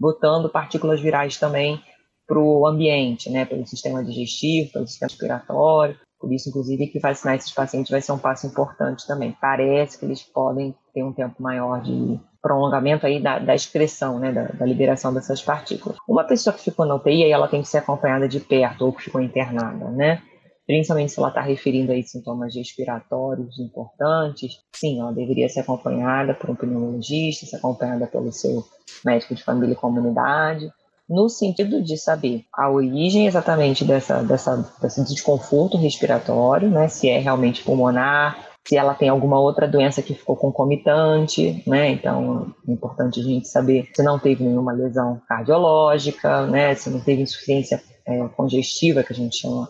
botando 0.00 0.48
partículas 0.48 1.00
virais 1.00 1.36
também 1.36 1.82
para 2.26 2.38
o 2.38 2.66
ambiente, 2.66 3.28
né, 3.28 3.44
pelo 3.44 3.66
sistema 3.66 4.02
digestivo, 4.02 4.72
pelo 4.72 4.86
sistema 4.86 5.10
respiratório. 5.10 5.98
Por 6.18 6.32
isso, 6.32 6.48
inclusive, 6.48 6.86
que 6.86 6.98
vacinar 6.98 7.36
esses 7.36 7.52
pacientes 7.52 7.90
vai 7.90 8.00
ser 8.00 8.12
um 8.12 8.18
passo 8.18 8.46
importante 8.46 9.06
também. 9.06 9.36
Parece 9.40 9.98
que 9.98 10.04
eles 10.04 10.22
podem 10.22 10.74
ter 10.94 11.02
um 11.02 11.12
tempo 11.12 11.42
maior 11.42 11.80
de 11.82 12.18
prolongamento 12.40 13.06
aí 13.06 13.20
da, 13.20 13.38
da 13.38 13.54
excreção, 13.54 14.18
né, 14.18 14.32
da, 14.32 14.44
da, 14.44 14.66
liberação 14.66 15.12
dessas 15.12 15.42
partículas. 15.42 15.98
Uma 16.08 16.24
pessoa 16.24 16.54
que 16.54 16.62
ficou 16.62 16.86
na 16.86 16.94
UTI, 16.94 17.30
ela 17.30 17.48
tem 17.48 17.62
que 17.62 17.68
ser 17.68 17.78
acompanhada 17.78 18.28
de 18.28 18.40
perto 18.40 18.86
ou 18.86 18.92
que 18.92 19.02
ficou 19.02 19.20
internada, 19.20 19.90
né? 19.90 20.22
Principalmente 20.66 21.12
se 21.12 21.18
ela 21.18 21.28
está 21.28 21.40
referindo 21.40 21.90
aí 21.92 22.02
sintomas 22.02 22.54
respiratórios 22.54 23.58
importantes, 23.58 24.60
sim, 24.76 25.00
ela 25.00 25.12
deveria 25.12 25.48
ser 25.48 25.60
acompanhada 25.60 26.34
por 26.34 26.50
um 26.50 26.54
pneumologista, 26.54 27.46
ser 27.46 27.56
acompanhada 27.56 28.06
pelo 28.06 28.30
seu 28.30 28.62
médico 29.02 29.34
de 29.34 29.42
família 29.42 29.72
e 29.72 29.76
comunidade, 29.76 30.70
no 31.08 31.28
sentido 31.30 31.82
de 31.82 31.96
saber 31.96 32.44
a 32.52 32.70
origem 32.70 33.26
exatamente 33.26 33.82
dessa, 33.82 34.22
dessa, 34.22 34.70
desse 34.80 35.02
desconforto 35.04 35.78
respiratório, 35.78 36.68
né? 36.68 36.86
Se 36.88 37.08
é 37.08 37.18
realmente 37.18 37.64
pulmonar, 37.64 38.47
se 38.66 38.76
ela 38.76 38.94
tem 38.94 39.08
alguma 39.08 39.40
outra 39.40 39.66
doença 39.66 40.02
que 40.02 40.14
ficou 40.14 40.36
concomitante, 40.36 41.62
né? 41.66 41.90
Então, 41.90 42.54
é 42.68 42.72
importante 42.72 43.20
a 43.20 43.22
gente 43.22 43.48
saber 43.48 43.88
se 43.94 44.02
não 44.02 44.18
teve 44.18 44.44
nenhuma 44.44 44.72
lesão 44.72 45.20
cardiológica, 45.26 46.46
né? 46.46 46.74
Se 46.74 46.90
não 46.90 47.00
teve 47.00 47.22
insuficiência 47.22 47.82
é, 48.06 48.28
congestiva, 48.28 49.02
que 49.02 49.12
a 49.12 49.16
gente 49.16 49.36
chama 49.36 49.68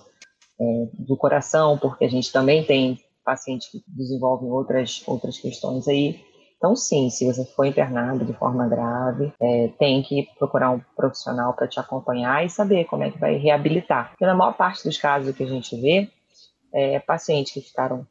é, 0.61 0.88
do 0.94 1.16
coração, 1.16 1.79
porque 1.79 2.05
a 2.05 2.11
gente 2.11 2.33
também 2.33 2.64
tem 2.64 2.98
pacientes 3.24 3.70
que 3.70 3.83
desenvolvem 3.87 4.51
outras, 4.51 5.03
outras 5.07 5.38
questões 5.38 5.87
aí. 5.87 6.20
Então, 6.57 6.74
sim, 6.74 7.09
se 7.09 7.24
você 7.24 7.44
for 7.44 7.66
internado 7.66 8.24
de 8.24 8.33
forma 8.33 8.66
grave, 8.66 9.33
é, 9.40 9.68
tem 9.79 10.03
que 10.03 10.29
procurar 10.38 10.72
um 10.72 10.81
profissional 10.96 11.55
para 11.55 11.68
te 11.68 11.79
acompanhar 11.79 12.44
e 12.44 12.51
saber 12.51 12.85
como 12.87 13.05
é 13.05 13.11
que 13.11 13.18
vai 13.18 13.37
reabilitar. 13.37 14.11
Porque 14.11 14.27
na 14.27 14.35
maior 14.35 14.55
parte 14.55 14.83
dos 14.83 14.98
casos 14.98 15.37
que 15.37 15.44
a 15.44 15.46
gente 15.46 15.81
vê, 15.81 16.11
é, 16.74 16.98
pacientes 16.98 17.53
que 17.53 17.61
ficaram 17.61 18.05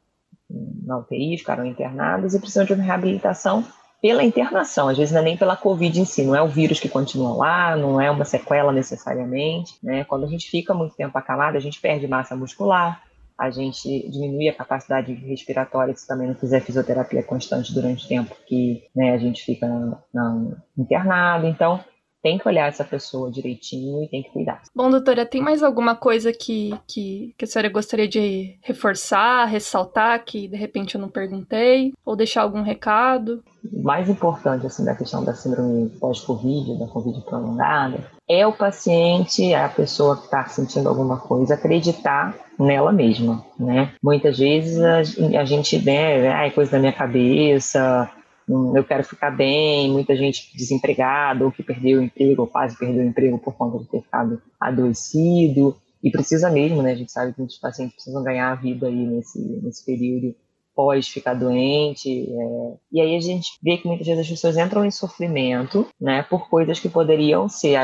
na 0.50 0.98
UTI, 0.98 1.38
ficaram 1.38 1.64
internados 1.64 2.34
e 2.34 2.40
precisam 2.40 2.64
de 2.64 2.72
uma 2.72 2.82
reabilitação 2.82 3.64
pela 4.00 4.22
internação, 4.22 4.88
às 4.88 4.96
vezes 4.96 5.12
não 5.12 5.20
é 5.20 5.24
nem 5.24 5.36
pela 5.36 5.56
Covid 5.56 6.00
em 6.00 6.04
si, 6.04 6.22
não 6.22 6.34
é 6.34 6.40
o 6.40 6.46
vírus 6.46 6.78
que 6.78 6.88
continua 6.88 7.36
lá, 7.36 7.76
não 7.76 8.00
é 8.00 8.08
uma 8.08 8.24
sequela 8.24 8.70
necessariamente, 8.70 9.74
né? 9.82 10.04
Quando 10.04 10.24
a 10.24 10.28
gente 10.28 10.48
fica 10.48 10.72
muito 10.72 10.94
tempo 10.94 11.18
acamado, 11.18 11.56
a 11.56 11.60
gente 11.60 11.80
perde 11.80 12.06
massa 12.06 12.36
muscular, 12.36 13.02
a 13.36 13.50
gente 13.50 14.08
diminui 14.10 14.48
a 14.48 14.54
capacidade 14.54 15.12
respiratória 15.12 15.94
se 15.94 16.06
também 16.06 16.28
não 16.28 16.34
fizer 16.34 16.60
fisioterapia 16.60 17.22
constante 17.22 17.72
durante 17.72 18.04
o 18.04 18.08
tempo 18.08 18.36
que 18.46 18.84
né, 18.94 19.12
a 19.12 19.18
gente 19.18 19.44
fica 19.44 19.66
na, 19.66 19.98
na, 20.12 20.56
internado. 20.76 21.46
Então, 21.46 21.80
tem 22.22 22.38
que 22.38 22.48
olhar 22.48 22.68
essa 22.68 22.84
pessoa 22.84 23.30
direitinho 23.30 24.02
e 24.02 24.08
tem 24.08 24.22
que 24.22 24.30
cuidar. 24.30 24.62
Bom, 24.74 24.90
doutora, 24.90 25.24
tem 25.24 25.40
mais 25.40 25.62
alguma 25.62 25.94
coisa 25.94 26.32
que, 26.32 26.74
que, 26.86 27.34
que 27.36 27.44
a 27.44 27.48
senhora 27.48 27.68
gostaria 27.68 28.08
de 28.08 28.58
reforçar, 28.62 29.44
ressaltar, 29.46 30.24
que 30.24 30.48
de 30.48 30.56
repente 30.56 30.94
eu 30.94 31.00
não 31.00 31.08
perguntei? 31.08 31.92
Ou 32.04 32.16
deixar 32.16 32.42
algum 32.42 32.62
recado? 32.62 33.42
O 33.72 33.82
mais 33.82 34.08
importante, 34.08 34.66
assim, 34.66 34.84
da 34.84 34.94
questão 34.94 35.24
da 35.24 35.34
síndrome 35.34 35.90
pós-Covid, 36.00 36.78
da 36.78 36.86
Covid 36.86 37.20
prolongada, 37.22 38.10
é 38.28 38.46
o 38.46 38.52
paciente, 38.52 39.52
é 39.52 39.64
a 39.64 39.68
pessoa 39.68 40.16
que 40.16 40.24
está 40.24 40.46
sentindo 40.46 40.88
alguma 40.88 41.18
coisa, 41.18 41.54
acreditar 41.54 42.34
nela 42.58 42.92
mesma, 42.92 43.44
né? 43.58 43.92
Muitas 44.02 44.38
vezes 44.38 44.80
a, 44.80 44.98
a 45.40 45.44
gente, 45.44 45.78
né, 45.84 46.46
é 46.46 46.50
coisa 46.50 46.72
da 46.72 46.78
minha 46.78 46.92
cabeça, 46.92 48.10
eu 48.48 48.84
quero 48.84 49.04
ficar 49.04 49.30
bem, 49.30 49.90
muita 49.90 50.16
gente 50.16 50.50
desempregada 50.56 51.44
ou 51.44 51.52
que 51.52 51.62
perdeu 51.62 52.00
o 52.00 52.02
emprego 52.02 52.42
ou 52.42 52.48
quase 52.48 52.76
perdeu 52.78 53.02
o 53.02 53.06
emprego 53.06 53.38
por 53.38 53.54
conta 53.54 53.78
de 53.78 53.88
ter 53.88 54.02
ficado 54.02 54.40
adoecido 54.58 55.76
e 56.02 56.10
precisa 56.10 56.50
mesmo, 56.50 56.82
né? 56.82 56.92
A 56.92 56.96
gente 56.96 57.12
sabe 57.12 57.32
que 57.32 57.38
muitos 57.38 57.58
pacientes 57.58 57.94
precisam 57.94 58.22
ganhar 58.22 58.52
a 58.52 58.54
vida 58.54 58.86
aí 58.86 59.06
nesse, 59.06 59.38
nesse 59.62 59.84
período 59.84 60.34
pós 60.74 61.08
ficar 61.08 61.34
doente. 61.34 62.08
É... 62.08 62.76
E 62.92 63.00
aí 63.00 63.16
a 63.16 63.20
gente 63.20 63.50
vê 63.60 63.76
que 63.76 63.88
muitas 63.88 64.06
vezes 64.06 64.22
as 64.22 64.30
pessoas 64.30 64.56
entram 64.56 64.84
em 64.84 64.90
sofrimento, 64.92 65.86
né? 66.00 66.22
Por 66.22 66.48
coisas 66.48 66.78
que 66.78 66.88
poderiam 66.88 67.48
ser 67.48 67.76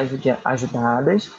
ajudadas 0.45 1.31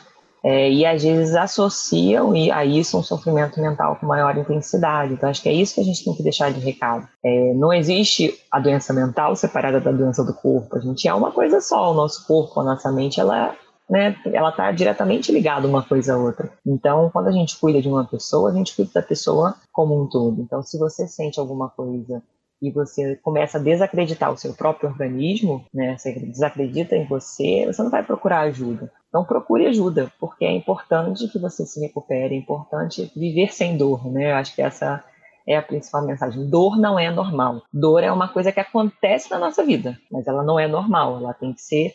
é, 0.45 0.71
e 0.71 0.85
às 0.85 1.01
vezes 1.01 1.35
associam 1.35 2.31
a 2.53 2.63
isso 2.63 2.99
um 2.99 3.01
sofrimento 3.01 3.59
mental 3.59 3.95
com 3.95 4.05
maior 4.05 4.37
intensidade. 4.37 5.13
Então, 5.13 5.27
acho 5.27 5.41
que 5.41 5.49
é 5.49 5.53
isso 5.53 5.73
que 5.73 5.81
a 5.81 5.83
gente 5.83 6.05
tem 6.05 6.13
que 6.13 6.21
deixar 6.21 6.51
de 6.51 6.59
recado. 6.59 7.07
É, 7.25 7.53
não 7.55 7.73
existe 7.73 8.39
a 8.51 8.59
doença 8.59 8.93
mental 8.93 9.35
separada 9.35 9.81
da 9.81 9.91
doença 9.91 10.23
do 10.23 10.35
corpo. 10.35 10.77
A 10.77 10.79
gente 10.79 11.07
é 11.07 11.13
uma 11.15 11.31
coisa 11.31 11.59
só. 11.59 11.91
O 11.91 11.95
nosso 11.95 12.27
corpo, 12.27 12.59
a 12.59 12.63
nossa 12.63 12.91
mente, 12.91 13.19
ela 13.19 13.55
né, 13.89 14.15
ela 14.33 14.49
está 14.49 14.71
diretamente 14.71 15.31
ligada 15.31 15.67
uma 15.67 15.83
coisa 15.83 16.13
a 16.13 16.17
outra. 16.17 16.51
Então, 16.65 17.09
quando 17.11 17.27
a 17.27 17.31
gente 17.31 17.59
cuida 17.59 17.81
de 17.81 17.87
uma 17.87 18.05
pessoa, 18.05 18.51
a 18.51 18.53
gente 18.53 18.75
cuida 18.75 18.91
da 18.93 19.01
pessoa 19.01 19.55
como 19.71 19.99
um 19.99 20.07
todo. 20.07 20.41
Então, 20.41 20.61
se 20.61 20.77
você 20.77 21.07
sente 21.07 21.39
alguma 21.39 21.69
coisa 21.69 22.21
e 22.61 22.71
você 22.71 23.15
começa 23.17 23.57
a 23.57 23.61
desacreditar 23.61 24.31
o 24.31 24.37
seu 24.37 24.53
próprio 24.53 24.89
organismo, 24.89 25.65
né, 25.73 25.97
você 25.97 26.13
desacredita 26.13 26.95
em 26.95 27.05
você, 27.05 27.65
você 27.65 27.83
não 27.83 27.91
vai 27.91 28.03
procurar 28.03 28.41
ajuda. 28.41 28.91
Então 29.15 29.23
procure 29.23 29.65
ajuda, 29.65 30.11
porque 30.19 30.43
é 30.43 30.51
importante 30.51 31.29
que 31.29 31.39
você 31.39 31.65
se 31.65 31.79
recupere, 31.79 32.35
é 32.35 32.37
importante 32.37 33.09
viver 33.15 33.53
sem 33.53 33.77
dor, 33.77 34.11
né? 34.11 34.33
Eu 34.33 34.35
acho 34.35 34.53
que 34.53 34.61
essa 34.61 35.01
é 35.47 35.55
a 35.55 35.61
principal 35.61 36.05
mensagem. 36.05 36.49
Dor 36.49 36.77
não 36.77 36.99
é 36.99 37.09
normal. 37.09 37.61
Dor 37.71 38.03
é 38.03 38.11
uma 38.11 38.27
coisa 38.27 38.51
que 38.51 38.59
acontece 38.59 39.31
na 39.31 39.39
nossa 39.39 39.63
vida, 39.63 39.97
mas 40.11 40.27
ela 40.27 40.43
não 40.43 40.59
é 40.59 40.67
normal. 40.67 41.15
Ela 41.15 41.33
tem 41.33 41.53
que 41.53 41.61
ser 41.61 41.93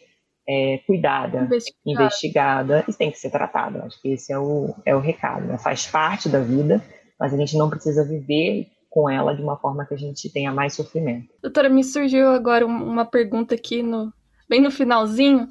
é, 0.48 0.78
cuidada, 0.86 1.42
investigada. 1.42 2.04
investigada. 2.04 2.84
e 2.88 2.92
tem 2.94 3.10
que 3.10 3.18
ser 3.18 3.28
tratada. 3.28 3.84
Acho 3.84 4.00
que 4.00 4.12
esse 4.12 4.32
é 4.32 4.38
o, 4.38 4.74
é 4.86 4.96
o 4.96 5.00
recado. 5.00 5.44
Né? 5.46 5.58
Faz 5.58 5.86
parte 5.86 6.26
da 6.26 6.40
vida, 6.40 6.82
mas 7.18 7.34
a 7.34 7.36
gente 7.36 7.54
não 7.54 7.68
precisa 7.68 8.02
viver 8.02 8.68
com 8.88 9.10
ela 9.10 9.36
de 9.36 9.42
uma 9.42 9.58
forma 9.58 9.84
que 9.84 9.92
a 9.92 9.98
gente 9.98 10.32
tenha 10.32 10.50
mais 10.54 10.72
sofrimento. 10.72 11.28
Doutora, 11.42 11.68
me 11.68 11.84
surgiu 11.84 12.30
agora 12.30 12.64
uma 12.64 13.04
pergunta 13.04 13.54
aqui 13.54 13.82
no 13.82 14.10
bem 14.48 14.62
no 14.62 14.70
finalzinho. 14.70 15.46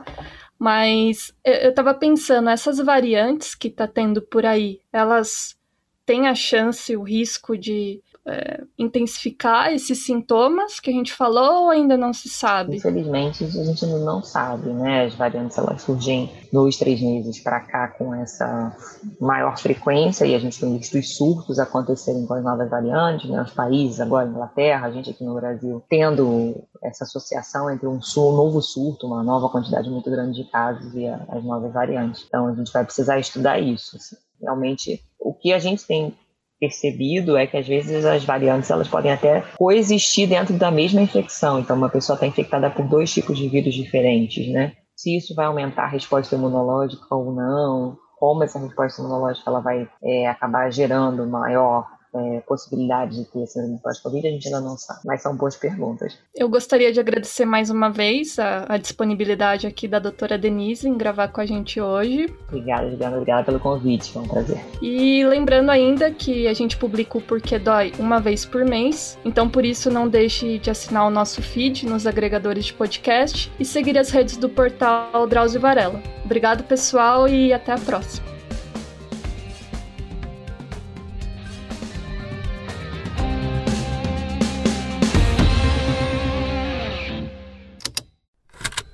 Mas 0.59 1.33
eu 1.45 1.69
estava 1.69 1.93
pensando, 1.93 2.49
essas 2.49 2.79
variantes 2.79 3.55
que 3.55 3.69
tá 3.69 3.87
tendo 3.87 4.21
por 4.21 4.45
aí, 4.45 4.81
elas 4.91 5.57
têm 6.05 6.27
a 6.27 6.35
chance, 6.35 6.97
o 6.97 7.01
risco 7.03 7.57
de 7.57 8.01
é, 8.27 8.63
intensificar 8.77 9.73
esses 9.73 10.05
sintomas 10.05 10.79
que 10.79 10.89
a 10.89 10.93
gente 10.93 11.13
falou 11.13 11.63
ou 11.63 11.69
ainda 11.69 11.97
não 11.97 12.13
se 12.13 12.29
sabe? 12.29 12.77
Infelizmente, 12.77 13.43
a 13.43 13.47
gente 13.47 13.85
não 13.85 14.21
sabe, 14.23 14.69
né? 14.69 15.05
As 15.05 15.15
variantes 15.15 15.57
elas 15.57 15.81
surgem 15.81 16.31
dois, 16.51 16.77
três 16.77 17.01
meses 17.01 17.39
para 17.39 17.59
cá 17.61 17.87
com 17.87 18.13
essa 18.13 18.75
maior 19.19 19.57
frequência 19.57 20.25
e 20.25 20.35
a 20.35 20.39
gente 20.39 20.59
tem 20.59 20.77
visto 20.77 20.97
os 20.97 21.15
surtos 21.15 21.59
acontecerem 21.59 22.25
com 22.25 22.33
as 22.33 22.43
novas 22.43 22.69
variantes, 22.69 23.29
né? 23.29 23.41
Os 23.41 23.51
países, 23.51 23.99
agora 23.99 24.27
Inglaterra, 24.27 24.87
a 24.87 24.91
gente 24.91 25.09
aqui 25.09 25.23
no 25.23 25.35
Brasil, 25.35 25.83
tendo 25.89 26.63
essa 26.83 27.03
associação 27.03 27.69
entre 27.69 27.87
um, 27.87 27.99
um 27.99 28.31
novo 28.31 28.61
surto, 28.61 29.07
uma 29.07 29.23
nova 29.23 29.49
quantidade 29.49 29.89
muito 29.89 30.09
grande 30.09 30.43
de 30.43 30.49
casos 30.49 30.93
e 30.93 31.07
as 31.07 31.43
novas 31.43 31.71
variantes. 31.73 32.25
Então, 32.27 32.47
a 32.47 32.53
gente 32.53 32.71
vai 32.71 32.83
precisar 32.83 33.19
estudar 33.19 33.59
isso. 33.59 33.95
Assim. 33.95 34.15
Realmente, 34.41 35.03
o 35.19 35.33
que 35.33 35.51
a 35.51 35.59
gente 35.59 35.85
tem 35.85 36.13
percebido 36.59 37.37
é 37.37 37.47
que 37.47 37.57
às 37.57 37.67
vezes 37.67 38.05
as 38.05 38.23
variantes 38.23 38.69
elas 38.69 38.87
podem 38.87 39.11
até 39.11 39.41
coexistir 39.57 40.27
dentro 40.27 40.53
da 40.55 40.69
mesma 40.69 41.01
infecção. 41.01 41.59
Então, 41.59 41.75
uma 41.75 41.89
pessoa 41.89 42.15
está 42.15 42.27
infectada 42.27 42.69
por 42.69 42.85
dois 42.87 43.11
tipos 43.13 43.37
de 43.37 43.47
vírus 43.47 43.73
diferentes, 43.73 44.47
né? 44.51 44.73
Se 44.95 45.15
isso 45.15 45.33
vai 45.33 45.45
aumentar 45.45 45.83
a 45.83 45.89
resposta 45.89 46.35
imunológica 46.35 47.15
ou 47.15 47.33
não, 47.33 47.97
como 48.17 48.43
essa 48.43 48.59
resposta 48.59 49.01
imunológica 49.01 49.49
ela 49.49 49.61
vai 49.61 49.87
é, 50.03 50.27
acabar 50.27 50.69
gerando 50.69 51.25
maior 51.25 51.87
é, 52.13 52.41
possibilidade 52.41 53.17
de 53.17 53.25
ter 53.25 53.45
síndrome 53.45 53.79
pós-Covid, 53.81 54.27
a 54.27 54.31
gente 54.31 54.47
ainda 54.47 54.61
não 54.61 54.77
sabe. 54.77 55.01
Mas 55.05 55.21
são 55.21 55.35
boas 55.35 55.55
perguntas. 55.55 56.17
Eu 56.35 56.49
gostaria 56.49 56.91
de 56.91 56.99
agradecer 56.99 57.45
mais 57.45 57.69
uma 57.69 57.89
vez 57.89 58.39
a, 58.39 58.65
a 58.67 58.77
disponibilidade 58.77 59.67
aqui 59.67 59.87
da 59.87 59.99
doutora 59.99 60.37
Denise 60.37 60.87
em 60.87 60.97
gravar 60.97 61.27
com 61.29 61.41
a 61.41 61.45
gente 61.45 61.79
hoje. 61.79 62.33
Obrigada, 62.47 62.89
Juliana. 62.89 63.17
Obrigada 63.17 63.43
pelo 63.43 63.59
convite. 63.59 64.11
Foi 64.11 64.21
um 64.23 64.27
prazer. 64.27 64.59
E 64.81 65.23
lembrando 65.25 65.69
ainda 65.69 66.11
que 66.11 66.47
a 66.47 66.53
gente 66.53 66.77
publica 66.77 67.17
o 67.17 67.21
Porquê 67.21 67.59
Dói 67.59 67.93
uma 67.99 68.19
vez 68.19 68.45
por 68.45 68.65
mês. 68.65 69.17
Então, 69.23 69.49
por 69.49 69.63
isso, 69.63 69.91
não 69.91 70.07
deixe 70.07 70.57
de 70.57 70.69
assinar 70.69 71.05
o 71.05 71.09
nosso 71.11 71.41
feed 71.41 71.85
nos 71.85 72.07
agregadores 72.07 72.65
de 72.65 72.73
podcast 72.73 73.51
e 73.59 73.65
seguir 73.65 73.97
as 73.97 74.09
redes 74.09 74.37
do 74.37 74.49
portal 74.49 75.27
Drauzio 75.27 75.61
Varela. 75.61 76.01
Obrigado, 76.25 76.63
pessoal, 76.63 77.27
e 77.27 77.53
até 77.53 77.71
a 77.71 77.77
próxima. 77.77 78.38